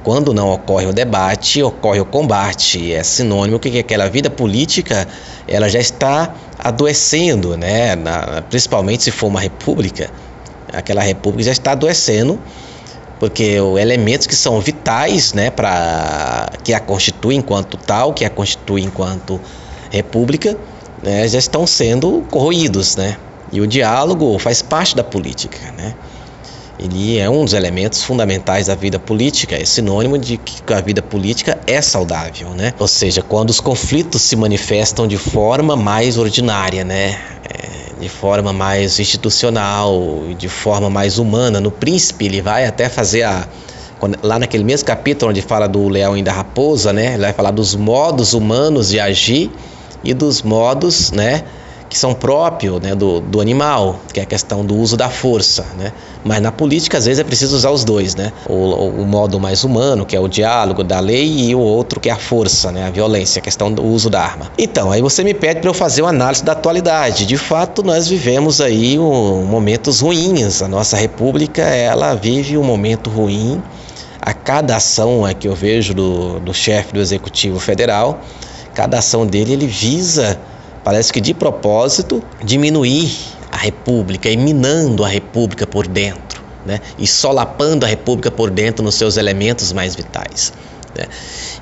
Quando 0.03 0.33
não 0.33 0.51
ocorre 0.51 0.85
o 0.85 0.91
debate, 0.91 1.63
ocorre 1.63 2.01
o 2.01 2.05
combate. 2.05 2.93
É 2.93 3.01
sinônimo 3.03 3.57
que 3.57 3.79
aquela 3.79 4.09
vida 4.09 4.29
política 4.29 5.07
ela 5.47 5.69
já 5.69 5.79
está 5.79 6.35
adoecendo, 6.59 7.55
né? 7.55 7.95
Na, 7.95 8.41
principalmente 8.49 9.03
se 9.03 9.11
for 9.11 9.27
uma 9.27 9.39
república, 9.39 10.09
aquela 10.73 11.01
república 11.01 11.43
já 11.43 11.53
está 11.53 11.71
adoecendo 11.71 12.37
porque 13.17 13.59
os 13.61 13.79
elementos 13.79 14.27
que 14.27 14.35
são 14.35 14.59
vitais, 14.59 15.33
né, 15.33 15.49
para 15.49 16.51
que 16.63 16.71
a 16.71 16.79
constituem 16.79 17.39
enquanto 17.39 17.75
tal, 17.75 18.13
que 18.13 18.23
a 18.23 18.29
constituem 18.29 18.85
enquanto 18.85 19.41
república, 19.89 20.55
né, 21.01 21.27
já 21.27 21.39
estão 21.39 21.65
sendo 21.65 22.23
corroídos, 22.29 22.95
né? 22.95 23.17
E 23.51 23.61
o 23.61 23.67
diálogo 23.67 24.37
faz 24.39 24.61
parte 24.61 24.95
da 24.95 25.03
política, 25.03 25.71
né? 25.71 25.95
Ele 26.79 27.17
é 27.17 27.27
um 27.27 27.43
dos 27.43 27.53
elementos 27.53 28.03
fundamentais 28.03 28.67
da 28.67 28.75
vida 28.75 28.99
política, 28.99 29.55
é 29.55 29.65
sinônimo 29.65 30.15
de 30.15 30.37
que 30.37 30.71
a 30.71 30.79
vida 30.79 31.01
política 31.01 31.57
é 31.65 31.81
saudável, 31.81 32.51
né? 32.51 32.71
Ou 32.77 32.87
seja, 32.87 33.23
quando 33.23 33.49
os 33.49 33.59
conflitos 33.59 34.21
se 34.21 34.35
manifestam 34.35 35.07
de 35.07 35.17
forma 35.17 35.75
mais 35.75 36.19
ordinária, 36.19 36.83
né? 36.83 37.19
É, 37.49 37.99
de 37.99 38.07
forma 38.07 38.53
mais 38.53 38.99
institucional, 38.99 40.21
de 40.37 40.47
forma 40.47 40.87
mais 40.87 41.17
humana. 41.17 41.59
No 41.59 41.71
Príncipe, 41.71 42.25
ele 42.25 42.41
vai 42.41 42.65
até 42.65 42.89
fazer 42.89 43.23
a. 43.23 43.47
Lá 44.21 44.37
naquele 44.37 44.63
mesmo 44.63 44.85
capítulo 44.85 45.31
onde 45.31 45.41
fala 45.41 45.65
do 45.67 45.89
leão 45.89 46.15
e 46.15 46.21
da 46.21 46.31
raposa, 46.31 46.93
né? 46.93 47.13
Ele 47.13 47.23
vai 47.23 47.33
falar 47.33 47.49
dos 47.49 47.75
modos 47.75 48.35
humanos 48.35 48.89
de 48.89 48.99
agir 48.99 49.49
e 50.03 50.13
dos 50.13 50.43
modos, 50.43 51.09
né? 51.11 51.43
Que 51.89 51.97
são 51.97 52.13
próprios 52.13 52.81
né, 52.81 52.93
do, 52.93 53.21
do 53.21 53.39
animal, 53.39 53.99
que 54.13 54.19
é 54.19 54.23
a 54.23 54.25
questão 54.25 54.65
do 54.65 54.75
uso 54.75 54.97
da 54.97 55.09
força. 55.09 55.65
Né? 55.77 55.93
Mas 56.23 56.41
na 56.41 56.51
política, 56.51 56.97
às 56.97 57.05
vezes, 57.05 57.19
é 57.19 57.23
preciso 57.23 57.55
usar 57.55 57.71
os 57.71 57.83
dois. 57.83 58.15
Né? 58.15 58.31
O, 58.47 58.53
o 58.53 59.05
modo 59.05 59.39
mais 59.39 59.63
humano, 59.63 60.05
que 60.05 60.15
é 60.15 60.19
o 60.19 60.27
diálogo 60.27 60.83
da 60.83 60.99
lei, 60.99 61.49
e 61.49 61.55
o 61.55 61.59
outro, 61.59 61.99
que 61.99 62.09
é 62.09 62.11
a 62.11 62.17
força, 62.17 62.71
né? 62.71 62.85
a 62.85 62.89
violência, 62.89 63.39
a 63.39 63.41
questão 63.41 63.71
do 63.71 63.83
uso 63.83 64.09
da 64.09 64.21
arma. 64.21 64.51
Então, 64.57 64.91
aí 64.91 65.01
você 65.01 65.23
me 65.23 65.33
pede 65.33 65.61
para 65.61 65.69
eu 65.69 65.73
fazer 65.73 66.01
uma 66.01 66.09
análise 66.09 66.43
da 66.43 66.51
atualidade. 66.51 67.25
De 67.25 67.37
fato, 67.37 67.83
nós 67.83 68.07
vivemos 68.07 68.59
aí 68.59 68.99
um, 68.99 69.43
momentos 69.45 70.01
ruins. 70.01 70.61
A 70.61 70.67
nossa 70.67 70.97
república 70.97 71.61
ela 71.61 72.15
vive 72.15 72.57
um 72.57 72.63
momento 72.63 73.09
ruim. 73.09 73.61
A 74.21 74.33
cada 74.33 74.75
ação 74.75 75.25
é 75.25 75.33
que 75.33 75.47
eu 75.47 75.55
vejo 75.55 75.93
do, 75.93 76.39
do 76.41 76.53
chefe 76.53 76.93
do 76.93 76.99
Executivo 76.99 77.59
Federal, 77.59 78.19
cada 78.73 78.99
ação 78.99 79.25
dele 79.25 79.53
ele 79.53 79.67
visa 79.67 80.37
parece 80.87 81.11
que 81.11 81.19
de 81.19 81.33
propósito, 81.33 82.23
diminuir 82.41 83.13
a 83.51 83.57
República 83.57 84.29
e 84.29 84.37
minando 84.37 85.03
a 85.03 85.07
República 85.09 85.67
por 85.67 85.85
dentro, 85.85 86.41
né? 86.65 86.79
e 86.97 87.05
solapando 87.05 87.85
a 87.85 87.89
República 87.89 88.31
por 88.31 88.49
dentro 88.49 88.85
nos 88.85 88.95
seus 88.95 89.17
elementos 89.17 89.73
mais 89.73 89.97
vitais. 89.97 90.53
Né? 90.97 91.05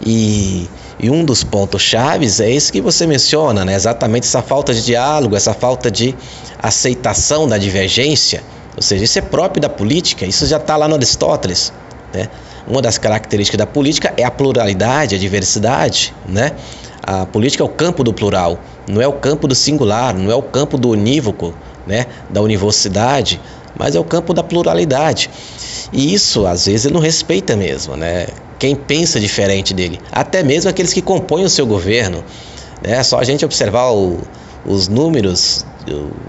E, 0.06 0.70
e, 1.00 1.10
um 1.10 1.26
dos 1.26 1.44
pontos 1.44 1.82
chaves 1.82 2.40
é 2.40 2.52
esse 2.52 2.72
que 2.72 2.80
você 2.80 3.08
menciona, 3.08 3.66
né? 3.66 3.74
exatamente 3.74 4.28
essa 4.28 4.44
falta 4.44 4.76
de 4.76 4.86
diálogo, 4.86 5.36
essa 5.36 5.56
falta 5.56 5.90
de 5.90 6.16
aceitação 6.62 7.48
da 7.48 7.58
divergência, 7.58 8.44
ou 8.76 8.84
seja, 8.84 9.06
isso 9.06 9.18
é 9.18 9.24
próprio 9.24 9.60
da 9.60 9.70
política, 9.70 10.24
isso 10.24 10.46
já 10.46 10.58
está 10.58 10.78
lá 10.78 10.88
no 10.88 10.94
Aristóteles. 10.94 11.74
Né? 12.14 12.30
Uma 12.68 12.80
das 12.80 13.00
características 13.00 13.58
da 13.58 13.66
política 13.66 14.14
é 14.18 14.24
a 14.24 14.30
pluralidade, 14.30 15.16
a 15.16 15.18
diversidade, 15.18 16.14
né? 16.28 16.52
A 17.06 17.26
política 17.26 17.64
é 17.64 17.66
o 17.66 17.70
campo 17.70 18.04
do 18.04 18.12
plural, 18.12 18.60
não 18.90 19.00
é 19.00 19.08
o 19.08 19.14
campo 19.14 19.48
do 19.48 19.54
singular, 19.54 20.16
não 20.16 20.32
é 20.32 20.36
o 20.36 20.42
campo 20.42 20.76
do 20.76 20.90
unívoco, 20.90 21.54
né, 21.86 22.08
da 22.30 22.42
universidade, 22.42 23.40
mas 23.78 23.96
é 23.96 24.00
o 24.00 24.04
campo 24.04 24.34
da 24.34 24.42
pluralidade. 24.42 25.30
E 25.94 26.14
isso, 26.14 26.48
às 26.48 26.66
vezes, 26.66 26.86
ele 26.86 26.96
não 26.96 27.02
respeita 27.02 27.56
mesmo, 27.56 27.96
né? 27.96 28.28
Quem 28.58 28.76
pensa 28.76 29.20
diferente 29.20 29.74
dele, 29.74 30.00
até 30.12 30.42
mesmo 30.42 30.70
aqueles 30.70 30.94
que 30.94 31.02
compõem 31.02 31.44
o 31.44 31.50
seu 31.50 31.68
governo. 31.68 32.24
Né? 32.82 33.04
Só 33.04 33.20
a 33.20 33.24
gente 33.24 33.46
observar 33.46 33.92
o, 33.92 34.20
os 34.66 34.88
números, 34.88 35.66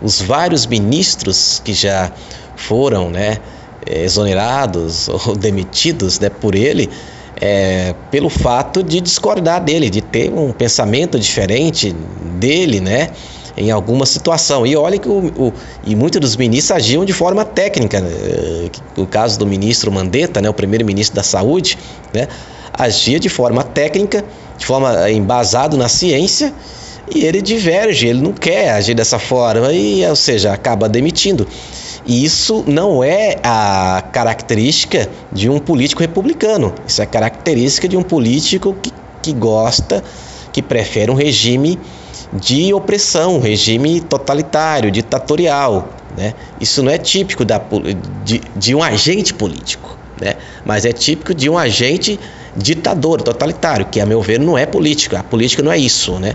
os 0.02 0.20
vários 0.20 0.66
ministros 0.66 1.62
que 1.64 1.72
já 1.72 2.12
foram, 2.56 3.08
né, 3.08 3.38
exonerados 3.86 5.08
ou 5.26 5.36
demitidos, 5.36 6.18
né, 6.18 6.28
por 6.28 6.54
ele, 6.54 6.90
é, 7.40 7.94
pelo 8.10 8.28
fato 8.28 8.82
de 8.82 9.00
discordar 9.00 9.62
dele, 9.62 9.90
de 9.90 10.00
ter 10.00 10.32
um 10.32 10.52
pensamento 10.52 11.18
diferente 11.18 11.94
dele, 12.38 12.80
né? 12.80 13.10
Em 13.56 13.70
alguma 13.70 14.04
situação. 14.04 14.66
E 14.66 14.76
olha 14.76 14.98
que 14.98 15.08
o, 15.08 15.32
o, 15.36 15.52
e 15.84 15.96
muitos 15.96 16.20
dos 16.20 16.36
ministros 16.36 16.76
agiam 16.76 17.04
de 17.04 17.12
forma 17.12 17.44
técnica. 17.44 18.00
Né? 18.00 18.70
O 18.96 19.06
caso 19.06 19.38
do 19.38 19.46
ministro 19.46 19.90
Mandetta, 19.90 20.42
né, 20.42 20.48
o 20.48 20.54
primeiro-ministro 20.54 21.16
da 21.16 21.22
Saúde, 21.22 21.78
né, 22.12 22.28
agia 22.72 23.18
de 23.18 23.30
forma 23.30 23.64
técnica, 23.64 24.22
de 24.58 24.66
forma 24.66 25.10
embasado 25.10 25.76
na 25.78 25.88
ciência, 25.88 26.52
e 27.14 27.24
ele 27.24 27.40
diverge, 27.40 28.08
ele 28.08 28.20
não 28.20 28.32
quer 28.32 28.70
agir 28.70 28.94
dessa 28.94 29.18
forma, 29.18 29.72
e, 29.72 30.04
ou 30.06 30.16
seja, 30.16 30.52
acaba 30.52 30.88
demitindo. 30.88 31.46
E 32.04 32.24
isso 32.24 32.64
não 32.66 33.02
é 33.02 33.36
a 33.42 34.02
característica 34.12 35.08
de 35.32 35.48
um 35.48 35.58
político 35.58 36.02
republicano. 36.02 36.72
Isso 36.86 37.02
é 37.02 37.06
característica 37.06 37.88
de 37.88 37.96
um 37.96 38.02
político 38.02 38.76
que, 38.80 38.92
que 39.22 39.32
gosta, 39.32 40.02
que 40.52 40.62
prefere 40.62 41.10
um 41.10 41.14
regime 41.14 41.78
de 42.32 42.72
opressão, 42.72 43.36
um 43.36 43.40
regime 43.40 44.00
totalitário, 44.00 44.90
ditatorial. 44.90 45.88
Né? 46.16 46.34
Isso 46.60 46.82
não 46.82 46.90
é 46.90 46.98
típico 46.98 47.44
da, 47.44 47.60
de, 48.24 48.40
de 48.54 48.74
um 48.74 48.82
agente 48.82 49.34
político, 49.34 49.96
né? 50.20 50.36
mas 50.64 50.84
é 50.84 50.92
típico 50.92 51.34
de 51.34 51.50
um 51.50 51.58
agente 51.58 52.18
ditador, 52.56 53.20
totalitário, 53.20 53.86
que 53.86 54.00
a 54.00 54.06
meu 54.06 54.22
ver 54.22 54.40
não 54.40 54.56
é 54.56 54.64
política. 54.64 55.20
A 55.20 55.22
política 55.22 55.62
não 55.62 55.70
é 55.70 55.78
isso. 55.78 56.18
Né? 56.18 56.34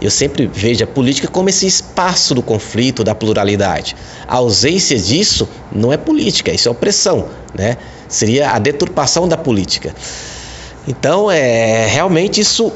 Eu 0.00 0.10
sempre 0.10 0.46
vejo 0.46 0.82
a 0.82 0.86
política 0.86 1.28
como 1.28 1.48
esse 1.48 1.66
espaço 1.66 2.34
do 2.34 2.42
conflito, 2.42 3.04
da 3.04 3.14
pluralidade. 3.14 3.94
A 4.26 4.36
ausência 4.36 4.98
disso 4.98 5.48
não 5.70 5.92
é 5.92 5.96
política, 5.96 6.50
isso 6.50 6.68
é 6.68 6.72
opressão, 6.72 7.28
né? 7.54 7.76
Seria 8.08 8.50
a 8.50 8.58
deturpação 8.58 9.28
da 9.28 9.36
política. 9.36 9.94
Então, 10.88 11.30
é, 11.30 11.86
realmente 11.86 12.40
isso 12.40 12.72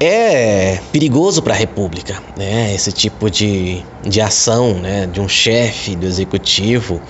é 0.00 0.80
perigoso 0.90 1.42
para 1.42 1.52
a 1.52 1.56
República, 1.56 2.20
né? 2.36 2.74
Esse 2.74 2.90
tipo 2.90 3.30
de, 3.30 3.84
de 4.02 4.20
ação, 4.22 4.74
né? 4.74 5.06
De 5.06 5.20
um 5.20 5.28
chefe 5.28 5.94
do 5.94 6.06
executivo 6.06 7.00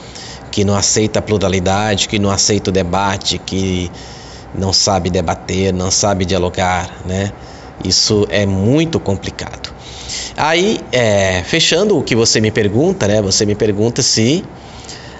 que 0.50 0.64
não 0.64 0.74
aceita 0.74 1.20
a 1.20 1.22
pluralidade, 1.22 2.08
que 2.08 2.18
não 2.18 2.30
aceita 2.30 2.70
o 2.70 2.72
debate, 2.72 3.38
que 3.38 3.90
não 4.56 4.72
sabe 4.72 5.10
debater, 5.10 5.72
não 5.72 5.90
sabe 5.90 6.24
dialogar, 6.24 6.90
né? 7.04 7.32
Isso 7.84 8.26
é 8.30 8.46
muito 8.46 9.00
complicado. 9.00 9.74
Aí, 10.36 10.80
é, 10.92 11.42
fechando 11.44 11.98
o 11.98 12.02
que 12.02 12.14
você 12.14 12.40
me 12.40 12.50
pergunta, 12.50 13.08
né? 13.08 13.20
Você 13.20 13.44
me 13.44 13.54
pergunta 13.54 14.02
se 14.02 14.44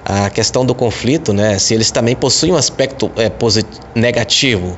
a 0.04 0.28
questão 0.28 0.64
do 0.64 0.74
conflito, 0.74 1.32
né? 1.32 1.58
Se 1.58 1.74
eles 1.74 1.90
também 1.90 2.14
possuem 2.14 2.52
um 2.52 2.56
aspecto 2.56 3.10
é, 3.16 3.30
negativo. 3.94 4.76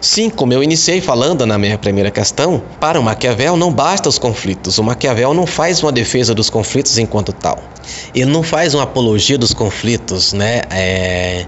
Sim, 0.00 0.28
como 0.28 0.52
eu 0.52 0.62
iniciei 0.62 1.00
falando 1.00 1.46
na 1.46 1.58
minha 1.58 1.78
primeira 1.78 2.10
questão, 2.10 2.62
para 2.78 3.00
o 3.00 3.02
Maquiavel 3.02 3.56
não 3.56 3.72
basta 3.72 4.08
os 4.08 4.18
conflitos. 4.18 4.78
O 4.78 4.84
Maquiavel 4.84 5.32
não 5.32 5.46
faz 5.46 5.82
uma 5.82 5.90
defesa 5.90 6.34
dos 6.34 6.50
conflitos 6.50 6.98
enquanto 6.98 7.32
tal. 7.32 7.58
Ele 8.14 8.30
não 8.30 8.42
faz 8.42 8.74
uma 8.74 8.82
apologia 8.82 9.38
dos 9.38 9.54
conflitos, 9.54 10.32
né? 10.32 10.62
É, 10.70 11.46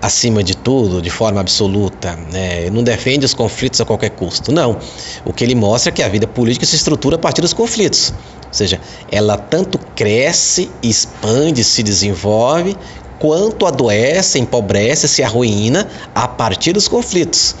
acima 0.00 0.42
de 0.42 0.56
tudo, 0.56 1.02
de 1.02 1.10
forma 1.10 1.40
absoluta, 1.40 2.16
né? 2.32 2.70
não 2.70 2.82
defende 2.82 3.26
os 3.26 3.34
conflitos 3.34 3.80
a 3.80 3.84
qualquer 3.84 4.10
custo. 4.10 4.50
Não. 4.50 4.78
O 5.24 5.32
que 5.32 5.44
ele 5.44 5.54
mostra 5.54 5.90
é 5.90 5.92
que 5.92 6.02
a 6.02 6.08
vida 6.08 6.26
política 6.26 6.64
se 6.64 6.76
estrutura 6.76 7.16
a 7.16 7.18
partir 7.18 7.42
dos 7.42 7.52
conflitos. 7.52 8.12
Ou 8.46 8.52
seja, 8.54 8.80
ela 9.10 9.36
tanto 9.36 9.78
cresce, 9.94 10.70
expande, 10.82 11.62
se 11.62 11.82
desenvolve, 11.82 12.76
quanto 13.18 13.66
adoece, 13.66 14.38
empobrece, 14.38 15.06
se 15.06 15.22
arruína 15.22 15.86
a 16.14 16.26
partir 16.26 16.72
dos 16.72 16.88
conflitos. 16.88 17.54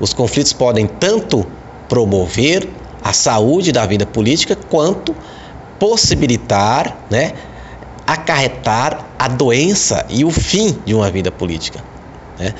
Os 0.00 0.12
conflitos 0.12 0.52
podem 0.52 0.86
tanto 0.86 1.46
promover 1.88 2.68
a 3.02 3.12
saúde 3.12 3.70
da 3.70 3.86
vida 3.86 4.04
política, 4.04 4.56
quanto 4.68 5.14
possibilitar, 5.78 7.06
né, 7.08 7.32
acarretar 8.06 9.06
a 9.18 9.28
doença 9.28 10.06
e 10.08 10.24
o 10.24 10.30
fim 10.30 10.78
de 10.84 10.94
uma 10.94 11.10
vida 11.10 11.30
política. 11.32 11.82
Né? 12.38 12.54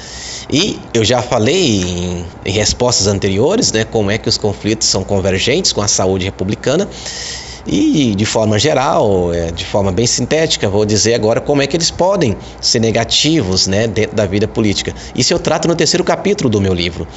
E 0.50 0.78
eu 0.92 1.04
já 1.04 1.22
falei 1.22 1.82
em, 1.82 2.26
em, 2.44 2.52
respostas 2.52 3.06
anteriores 3.06 3.72
né, 3.72 3.84
como 3.84 4.10
é 4.10 4.18
que 4.18 4.28
os 4.28 4.38
conflitos 4.38 4.88
são 4.88 5.04
convergentes 5.04 5.72
com 5.72 5.82
a 5.82 5.88
saúde 5.88 6.24
republicana. 6.24 6.88
E 7.66 8.14
de 8.14 8.24
forma 8.24 8.60
geral, 8.60 9.34
é, 9.34 9.50
de 9.50 9.64
forma 9.64 9.90
bem 9.90 10.06
sintética, 10.06 10.68
vou 10.68 10.86
dizer 10.86 11.14
agora 11.14 11.40
como 11.40 11.62
é 11.62 11.66
que 11.66 11.76
eles 11.76 11.90
podem 11.90 12.36
ser 12.60 12.78
negativos 12.78 13.66
né, 13.66 13.88
dentro 13.88 14.14
da 14.14 14.24
vida 14.24 14.46
política. 14.46 14.94
Isso 15.16 15.32
eu 15.32 15.38
trato 15.38 15.66
no 15.66 15.74
terceiro 15.74 16.04
capítulo 16.04 16.48
do 16.48 16.60
meu 16.60 16.72
livro. 16.72 17.08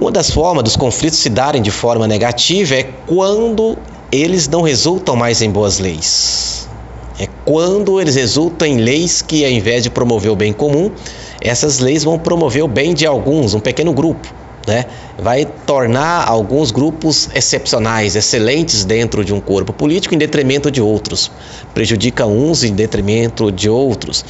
Uma 0.00 0.10
das 0.10 0.30
formas 0.30 0.64
dos 0.64 0.76
conflitos 0.76 1.18
se 1.18 1.28
darem 1.28 1.60
de 1.60 1.70
forma 1.70 2.08
negativa 2.08 2.74
é 2.74 2.84
quando 3.06 3.76
eles 4.10 4.48
não 4.48 4.62
resultam 4.62 5.14
mais 5.14 5.42
em 5.42 5.50
boas 5.50 5.78
leis. 5.78 6.68
É 7.18 7.28
quando 7.44 8.00
eles 8.00 8.16
resultam 8.16 8.66
em 8.66 8.78
leis 8.78 9.22
que, 9.22 9.44
ao 9.44 9.50
invés 9.50 9.82
de 9.84 9.90
promover 9.90 10.32
o 10.32 10.36
bem 10.36 10.52
comum, 10.52 10.90
essas 11.40 11.78
leis 11.78 12.02
vão 12.02 12.18
promover 12.18 12.64
o 12.64 12.68
bem 12.68 12.92
de 12.92 13.06
alguns, 13.06 13.54
um 13.54 13.60
pequeno 13.60 13.92
grupo. 13.92 14.32
Né? 14.66 14.86
Vai 15.18 15.44
tornar 15.44 16.26
alguns 16.26 16.70
grupos 16.70 17.28
excepcionais, 17.34 18.16
excelentes 18.16 18.84
dentro 18.84 19.24
de 19.24 19.32
um 19.32 19.40
corpo 19.40 19.72
político 19.72 20.14
em 20.14 20.18
detrimento 20.18 20.70
de 20.70 20.80
outros, 20.80 21.30
prejudica 21.74 22.26
uns 22.26 22.64
em 22.64 22.74
detrimento 22.74 23.52
de 23.52 23.68
outros 23.68 24.24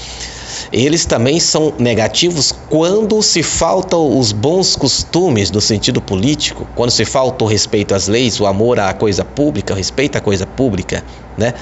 eles 0.72 1.04
também 1.04 1.38
são 1.40 1.72
negativos 1.78 2.52
quando 2.68 3.20
se 3.22 3.42
faltam 3.42 4.18
os 4.18 4.32
bons 4.32 4.76
costumes 4.76 5.50
no 5.50 5.60
sentido 5.60 6.00
político, 6.00 6.66
quando 6.74 6.90
se 6.90 7.04
falta 7.04 7.44
o 7.44 7.46
respeito 7.46 7.94
às 7.94 8.08
leis, 8.08 8.40
o 8.40 8.46
amor 8.46 8.78
à 8.80 8.92
coisa 8.92 9.24
pública, 9.24 9.72
o 9.72 9.76
respeito 9.76 10.16
à 10.16 10.20
coisa 10.20 10.46
pública, 10.46 11.04
né? 11.36 11.54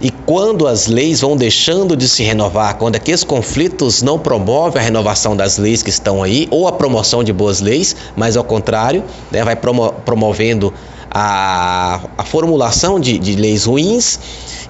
E 0.00 0.10
quando 0.10 0.66
as 0.66 0.86
leis 0.86 1.20
vão 1.20 1.36
deixando 1.36 1.96
de 1.96 2.08
se 2.08 2.22
renovar, 2.22 2.76
quando 2.76 2.96
aqueles 2.96 3.24
conflitos 3.24 4.02
não 4.02 4.18
promovem 4.18 4.80
a 4.80 4.84
renovação 4.84 5.36
das 5.36 5.58
leis 5.58 5.82
que 5.82 5.90
estão 5.90 6.22
aí, 6.22 6.48
ou 6.50 6.66
a 6.66 6.72
promoção 6.72 7.22
de 7.22 7.32
boas 7.32 7.60
leis, 7.60 7.94
mas 8.16 8.36
ao 8.36 8.44
contrário, 8.44 9.04
né, 9.30 9.44
vai 9.44 9.56
promo 9.56 9.92
promovendo 10.04 10.72
a, 11.14 12.00
a 12.16 12.24
formulação 12.24 12.98
de, 12.98 13.18
de 13.18 13.36
leis 13.36 13.66
ruins 13.66 14.18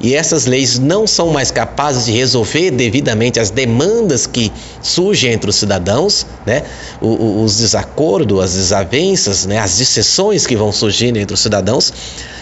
e 0.00 0.16
essas 0.16 0.46
leis 0.46 0.80
não 0.80 1.06
são 1.06 1.28
mais 1.28 1.52
capazes 1.52 2.06
de 2.06 2.12
resolver 2.12 2.72
devidamente 2.72 3.38
as 3.38 3.50
demandas 3.50 4.26
que 4.26 4.52
surgem 4.82 5.32
entre 5.32 5.48
os 5.48 5.54
cidadãos, 5.54 6.26
né? 6.44 6.64
os 7.00 7.58
desacordos, 7.58 8.42
as 8.42 8.54
desavenças, 8.54 9.46
né? 9.46 9.58
as 9.58 9.76
dissessões 9.76 10.44
que 10.44 10.56
vão 10.56 10.72
surgindo 10.72 11.18
entre 11.18 11.32
os 11.32 11.40
cidadãos, 11.40 11.92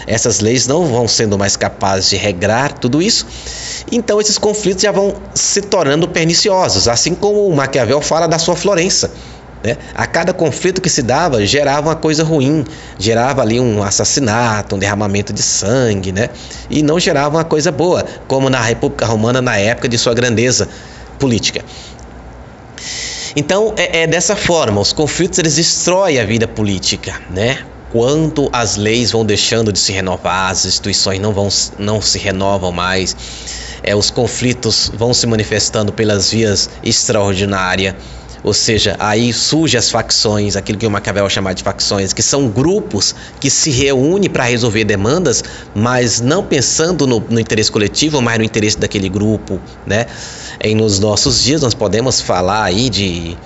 essas 0.07 0.39
leis 0.39 0.65
não 0.65 0.87
vão 0.87 1.07
sendo 1.07 1.37
mais 1.37 1.55
capazes 1.55 2.09
de 2.09 2.15
regrar 2.15 2.73
tudo 2.73 2.99
isso. 2.99 3.27
Então 3.91 4.19
esses 4.19 4.39
conflitos 4.39 4.81
já 4.81 4.91
vão 4.91 5.13
se 5.35 5.61
tornando 5.61 6.07
perniciosos, 6.07 6.87
assim 6.87 7.13
como 7.13 7.47
o 7.47 7.55
Maquiavel 7.55 8.01
fala 8.01 8.27
da 8.27 8.39
sua 8.39 8.55
Florença. 8.55 9.11
Né? 9.63 9.77
A 9.93 10.07
cada 10.07 10.33
conflito 10.33 10.81
que 10.81 10.89
se 10.89 11.03
dava 11.03 11.45
gerava 11.45 11.89
uma 11.89 11.95
coisa 11.95 12.23
ruim, 12.23 12.65
gerava 12.97 13.41
ali 13.41 13.59
um 13.59 13.83
assassinato, 13.83 14.75
um 14.75 14.79
derramamento 14.79 15.31
de 15.31 15.41
sangue, 15.41 16.11
né? 16.11 16.29
e 16.69 16.81
não 16.81 16.99
gerava 16.99 17.37
uma 17.37 17.43
coisa 17.43 17.71
boa, 17.71 18.03
como 18.27 18.49
na 18.49 18.59
República 18.59 19.05
Romana 19.05 19.41
na 19.41 19.57
época 19.57 19.87
de 19.87 19.97
sua 19.97 20.13
grandeza 20.13 20.67
política. 21.19 21.63
Então 23.35 23.73
é, 23.77 24.01
é 24.01 24.07
dessa 24.07 24.35
forma, 24.35 24.81
os 24.81 24.91
conflitos 24.91 25.39
eles 25.39 25.55
destroem 25.55 26.19
a 26.19 26.25
vida 26.25 26.47
política, 26.47 27.21
né? 27.29 27.59
Quando 27.91 28.49
as 28.53 28.77
leis 28.77 29.11
vão 29.11 29.25
deixando 29.25 29.71
de 29.71 29.77
se 29.79 29.91
renovar, 29.91 30.49
as 30.49 30.65
instituições 30.65 31.19
não 31.19 31.33
vão 31.33 31.49
não 31.77 32.01
se 32.01 32.17
renovam 32.17 32.71
mais, 32.71 33.15
é, 33.83 33.95
os 33.95 34.09
conflitos 34.09 34.91
vão 34.95 35.13
se 35.13 35.27
manifestando 35.27 35.93
pelas 35.93 36.31
vias 36.31 36.69
extraordinárias 36.83 37.95
ou 38.43 38.53
seja, 38.53 38.95
aí 38.99 39.31
surgem 39.31 39.77
as 39.77 39.91
facções, 39.91 40.55
aquilo 40.55 40.77
que 40.77 40.87
o 40.87 40.91
Maquiavel 40.91 41.29
chama 41.29 41.53
de 41.53 41.63
facções, 41.63 42.13
que 42.13 42.23
são 42.23 42.47
grupos 42.47 43.13
que 43.39 43.49
se 43.49 43.69
reúnem 43.69 44.29
para 44.29 44.45
resolver 44.45 44.83
demandas, 44.83 45.43
mas 45.75 46.19
não 46.21 46.43
pensando 46.43 47.05
no, 47.05 47.19
no, 47.19 47.39
interesse 47.39 47.71
coletivo, 47.71 48.21
mas 48.21 48.37
no 48.37 48.43
interesse 48.43 48.77
daquele 48.77 49.09
grupo, 49.09 49.59
né? 49.85 50.07
E 50.63 50.73
nos 50.73 50.99
nossos 50.99 51.43
dias 51.43 51.61
nós 51.61 51.73
podemos 51.73 52.19
falar 52.21 52.63
aí 52.63 52.89
de 52.89 53.37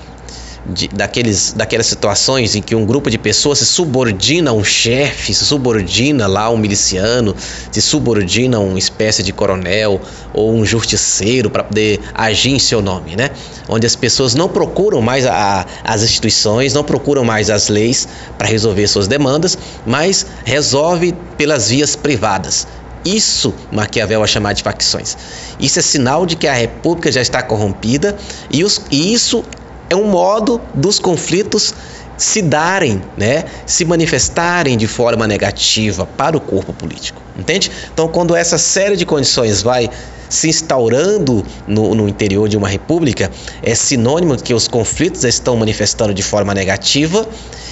de, 0.66 0.88
daqueles, 0.88 1.54
daquelas 1.54 1.86
situações 1.86 2.56
em 2.56 2.62
que 2.62 2.74
um 2.76 2.86
grupo 2.86 3.10
de 3.10 3.18
pessoas 3.18 3.60
se 3.60 3.66
subordina 3.66 4.52
a 4.52 4.54
um 4.54 4.64
chefe, 4.64 5.34
se 5.34 5.46
subordina 5.46 6.28
lá 6.28 6.44
a 6.44 6.50
um 6.50 6.58
miliciano, 6.58 7.36
se 7.72 7.82
subordina 7.82 8.58
a 8.58 8.60
uma 8.60 8.80
espécie 8.80 9.22
de 9.22 9.32
coronel 9.32 10.02
ou 10.34 10.54
um 10.54 10.66
justiceiro 10.66 11.50
para 11.50 11.64
poder 11.64 12.00
agir 12.14 12.52
em 12.52 12.60
seu 12.60 12.82
nome, 12.82 13.16
né? 13.16 13.30
Onde 13.68 13.86
as 13.86 13.96
pessoas 13.96 14.34
não 14.34 14.50
procuram 14.50 15.02
mais 15.02 15.26
a, 15.26 15.66
as 15.84 16.04
instituições, 16.04 16.74
não 16.74 16.84
procuram 16.84 17.24
mais 17.24 17.50
as 17.50 17.70
leis 17.70 18.08
para 18.38 18.48
resolver 18.48 18.88
suas 18.88 19.08
demandas, 19.08 19.58
mas 19.86 20.26
resolve 20.44 21.14
pelas 21.38 21.70
vias 21.70 21.96
privadas. 21.96 22.68
Isso 23.06 23.54
Maquiavel 23.72 24.20
vai 24.20 24.28
chamar 24.28 24.54
de 24.54 24.64
facções. 24.64 25.16
Isso 25.60 25.78
é 25.78 25.82
sinal 25.84 26.26
de 26.26 26.36
que 26.36 26.48
a 26.48 26.54
república 26.54 27.12
já 27.12 27.22
está 27.22 27.44
corrompida 27.44 28.18
e, 28.50 28.64
os, 28.64 28.82
e 28.90 29.14
isso 29.14 29.44
é 29.90 29.96
um 29.96 30.08
modo 30.08 30.62
dos 30.74 31.00
conflitos 31.00 31.74
se 32.18 32.42
darem, 32.42 33.02
né, 33.18 33.44
se 33.66 33.84
manifestarem 33.84 34.78
de 34.78 34.88
forma 34.88 35.28
negativa 35.28 36.06
para 36.06 36.38
o 36.38 36.42
corpo 36.42 36.72
político, 36.72 37.22
entende? 37.38 37.70
Então, 37.94 38.08
quando 38.08 38.36
essa 38.36 38.58
série 38.58 38.96
de 38.96 39.06
condições 39.06 39.62
vai 39.62 39.90
se 40.30 40.50
instaurando 40.50 41.46
no, 41.68 41.94
no 41.94 42.08
interior 42.08 42.48
de 42.48 42.58
uma 42.58 42.68
república, 42.68 43.30
é 43.62 43.76
sinônimo 43.76 44.38
que 44.38 44.54
os 44.54 44.68
conflitos 44.68 45.24
estão 45.24 45.56
manifestando 45.58 46.14
de 46.14 46.24
forma 46.24 46.54
negativa 46.54 47.28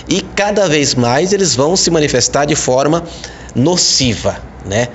e 0.07 0.21
cada 0.21 0.67
vez 0.67 0.93
mais 0.93 1.33
eles 1.33 1.55
vão 1.55 1.75
se 1.75 1.89
manifestar 1.89 2.45
de 2.45 2.55
forma 2.55 3.03
nociva, 3.55 4.37
né? 4.65 4.89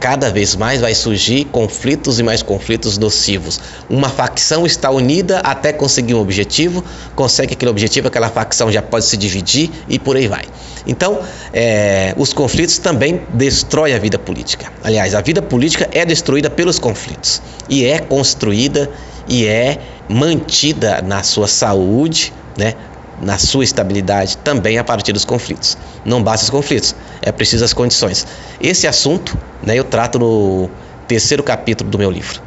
Cada 0.00 0.30
vez 0.30 0.56
mais 0.56 0.80
vai 0.80 0.94
surgir 0.94 1.44
conflitos 1.44 2.18
e 2.18 2.22
mais 2.22 2.42
conflitos 2.42 2.96
nocivos. 2.96 3.60
Uma 3.88 4.08
facção 4.08 4.64
está 4.64 4.90
unida 4.90 5.40
até 5.40 5.74
conseguir 5.74 6.14
um 6.14 6.20
objetivo, 6.20 6.82
consegue 7.14 7.52
aquele 7.52 7.70
objetivo, 7.70 8.08
aquela 8.08 8.30
facção 8.30 8.72
já 8.72 8.80
pode 8.80 9.04
se 9.04 9.16
dividir 9.18 9.70
e 9.86 9.98
por 9.98 10.16
aí 10.16 10.26
vai. 10.26 10.44
Então, 10.86 11.20
é, 11.52 12.14
os 12.16 12.32
conflitos 12.32 12.78
também 12.78 13.20
destroem 13.34 13.94
a 13.94 13.98
vida 13.98 14.18
política. 14.18 14.72
Aliás, 14.82 15.14
a 15.14 15.20
vida 15.20 15.42
política 15.42 15.88
é 15.92 16.06
destruída 16.06 16.48
pelos 16.48 16.78
conflitos 16.78 17.42
e 17.68 17.84
é 17.84 17.98
construída 17.98 18.90
e 19.28 19.46
é 19.46 19.78
mantida 20.08 21.02
na 21.02 21.22
sua 21.22 21.46
saúde, 21.46 22.32
né, 22.56 22.74
na 23.20 23.38
sua 23.38 23.64
estabilidade 23.64 24.36
também 24.38 24.78
a 24.78 24.84
partir 24.84 25.12
dos 25.12 25.24
conflitos. 25.24 25.76
Não 26.04 26.22
basta 26.22 26.44
os 26.44 26.50
conflitos, 26.50 26.94
é 27.22 27.30
preciso 27.30 27.64
as 27.64 27.72
condições. 27.72 28.26
Esse 28.60 28.86
assunto 28.86 29.36
né, 29.62 29.78
eu 29.78 29.84
trato 29.84 30.18
no 30.18 30.70
terceiro 31.06 31.42
capítulo 31.42 31.90
do 31.90 31.98
meu 31.98 32.10
livro. 32.10 32.40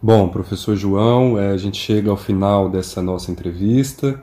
Bom, 0.00 0.28
professor 0.28 0.76
João, 0.76 1.38
é, 1.38 1.50
a 1.50 1.56
gente 1.56 1.76
chega 1.76 2.10
ao 2.10 2.16
final 2.16 2.68
dessa 2.68 3.02
nossa 3.02 3.32
entrevista 3.32 4.22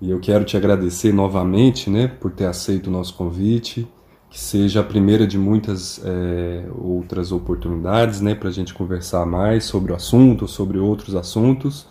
e 0.00 0.10
eu 0.10 0.20
quero 0.20 0.44
te 0.44 0.56
agradecer 0.56 1.12
novamente 1.12 1.90
né, 1.90 2.06
por 2.06 2.30
ter 2.30 2.46
aceito 2.46 2.86
o 2.86 2.90
nosso 2.90 3.14
convite, 3.14 3.86
que 4.30 4.38
seja 4.38 4.80
a 4.80 4.84
primeira 4.84 5.26
de 5.26 5.36
muitas 5.36 6.00
é, 6.04 6.66
outras 6.78 7.32
oportunidades 7.32 8.20
né, 8.20 8.34
para 8.34 8.48
a 8.48 8.52
gente 8.52 8.72
conversar 8.72 9.26
mais 9.26 9.64
sobre 9.64 9.92
o 9.92 9.96
assunto, 9.96 10.46
sobre 10.46 10.78
outros 10.78 11.16
assuntos. 11.16 11.86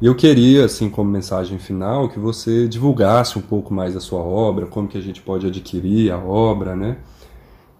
E 0.00 0.06
eu 0.06 0.14
queria, 0.14 0.64
assim, 0.64 0.88
como 0.88 1.10
mensagem 1.10 1.58
final, 1.58 2.08
que 2.08 2.20
você 2.20 2.68
divulgasse 2.68 3.36
um 3.36 3.42
pouco 3.42 3.74
mais 3.74 3.96
a 3.96 4.00
sua 4.00 4.20
obra, 4.20 4.66
como 4.66 4.86
que 4.86 4.96
a 4.96 5.00
gente 5.00 5.20
pode 5.20 5.46
adquirir 5.46 6.12
a 6.12 6.18
obra, 6.18 6.76
né? 6.76 6.98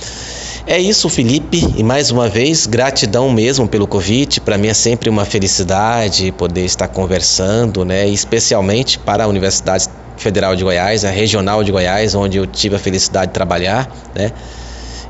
É 0.67 0.79
isso, 0.79 1.07
Felipe, 1.09 1.73
e 1.77 1.83
mais 1.83 2.09
uma 2.09 2.27
vez, 2.27 2.65
gratidão 2.65 3.29
mesmo 3.29 3.67
pelo 3.67 3.87
convite. 3.87 4.41
Para 4.41 4.57
mim 4.57 4.67
é 4.67 4.73
sempre 4.73 5.09
uma 5.09 5.23
felicidade 5.23 6.31
poder 6.31 6.65
estar 6.65 6.87
conversando, 6.87 7.85
né? 7.85 8.07
Especialmente 8.07 8.97
para 8.97 9.25
a 9.25 9.27
Universidade 9.27 9.87
Federal 10.17 10.55
de 10.55 10.63
Goiás, 10.63 11.05
a 11.05 11.11
Regional 11.11 11.63
de 11.63 11.71
Goiás, 11.71 12.15
onde 12.15 12.37
eu 12.37 12.47
tive 12.47 12.75
a 12.75 12.79
felicidade 12.79 13.27
de 13.27 13.33
trabalhar, 13.33 13.87
né? 14.15 14.31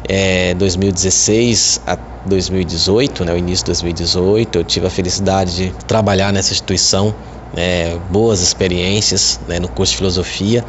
É, 0.07 0.53
2016 0.55 1.81
a 1.87 1.97
2018, 2.25 3.23
né, 3.23 3.33
o 3.33 3.37
início 3.37 3.63
de 3.63 3.67
2018, 3.67 4.57
eu 4.57 4.63
tive 4.63 4.87
a 4.87 4.89
felicidade 4.89 5.55
de 5.55 5.73
trabalhar 5.85 6.33
nessa 6.33 6.51
instituição, 6.51 7.13
né, 7.55 7.95
boas 8.09 8.41
experiências 8.41 9.39
né, 9.47 9.59
no 9.59 9.67
curso 9.67 9.91
de 9.91 9.97
filosofia 9.97 10.65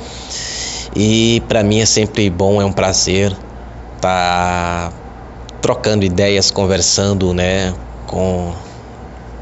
e 0.94 1.42
para 1.48 1.62
mim 1.62 1.80
é 1.80 1.86
sempre 1.86 2.28
bom, 2.30 2.60
é 2.60 2.64
um 2.64 2.72
prazer 2.72 3.34
tá 4.00 4.92
trocando 5.60 6.04
ideias, 6.04 6.50
conversando, 6.50 7.32
né, 7.32 7.74
com 8.06 8.54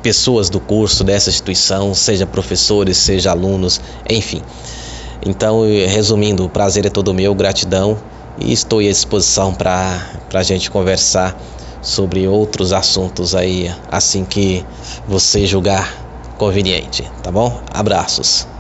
pessoas 0.02 0.50
do 0.50 0.61
curso 0.61 1.02
dessa 1.02 1.30
instituição, 1.30 1.94
seja 1.94 2.26
professores, 2.26 2.98
seja 2.98 3.30
alunos, 3.30 3.80
enfim. 4.09 4.42
Então, 5.24 5.62
resumindo, 5.88 6.44
o 6.44 6.48
prazer 6.50 6.84
é 6.84 6.90
todo 6.90 7.14
meu, 7.14 7.34
gratidão 7.34 7.98
e 8.36 8.52
estou 8.52 8.80
à 8.80 8.82
disposição 8.82 9.55
para 9.55 10.02
a 10.32 10.42
gente 10.42 10.70
conversar 10.70 11.36
sobre 11.80 12.26
outros 12.26 12.72
assuntos 12.72 13.34
aí, 13.34 13.74
assim 13.88 14.24
que 14.24 14.66
você 15.07 15.46
julgar 15.46 16.05
conveniente, 16.36 17.11
tá 17.22 17.30
bom? 17.30 17.62
Abraços. 17.70 18.53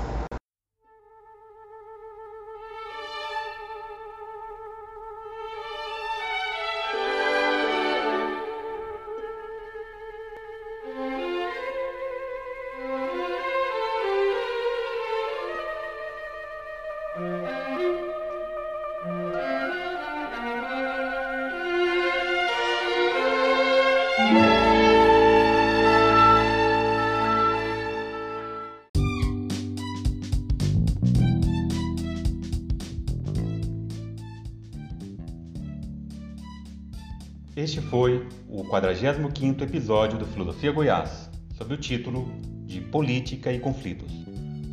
45º 38.74 39.62
episódio 39.62 40.18
do 40.18 40.26
Filosofia 40.26 40.72
Goiás, 40.72 41.30
sob 41.56 41.74
o 41.74 41.76
título 41.76 42.28
de 42.66 42.80
Política 42.80 43.52
e 43.52 43.60
Conflitos. 43.60 44.12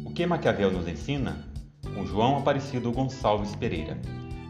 O 0.03 0.11
que 0.11 0.25
Maquiavel 0.25 0.71
nos 0.71 0.87
ensina? 0.87 1.47
Com 1.93 2.03
João 2.07 2.39
Aparecido 2.39 2.91
Gonçalves 2.91 3.55
Pereira. 3.55 4.01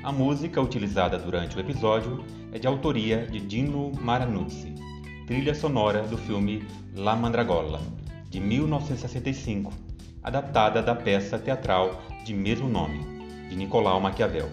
A 0.03 0.11
música 0.13 0.61
utilizada 0.61 1.17
durante 1.17 1.57
o 1.57 1.59
episódio 1.59 2.23
é 2.53 2.59
de 2.59 2.65
autoria 2.65 3.27
de 3.27 3.41
Dino 3.41 3.91
Maranuzzi, 3.99 4.73
trilha 5.27 5.53
sonora 5.53 6.03
do 6.03 6.17
filme 6.17 6.65
La 6.95 7.13
Mandragola, 7.13 7.81
de 8.29 8.39
1965, 8.39 9.73
adaptada 10.23 10.81
da 10.81 10.95
peça 10.95 11.37
teatral 11.37 12.01
de 12.23 12.33
mesmo 12.33 12.69
nome, 12.69 13.05
de 13.49 13.57
Nicolau 13.57 13.99
Maquiavel. 13.99 14.49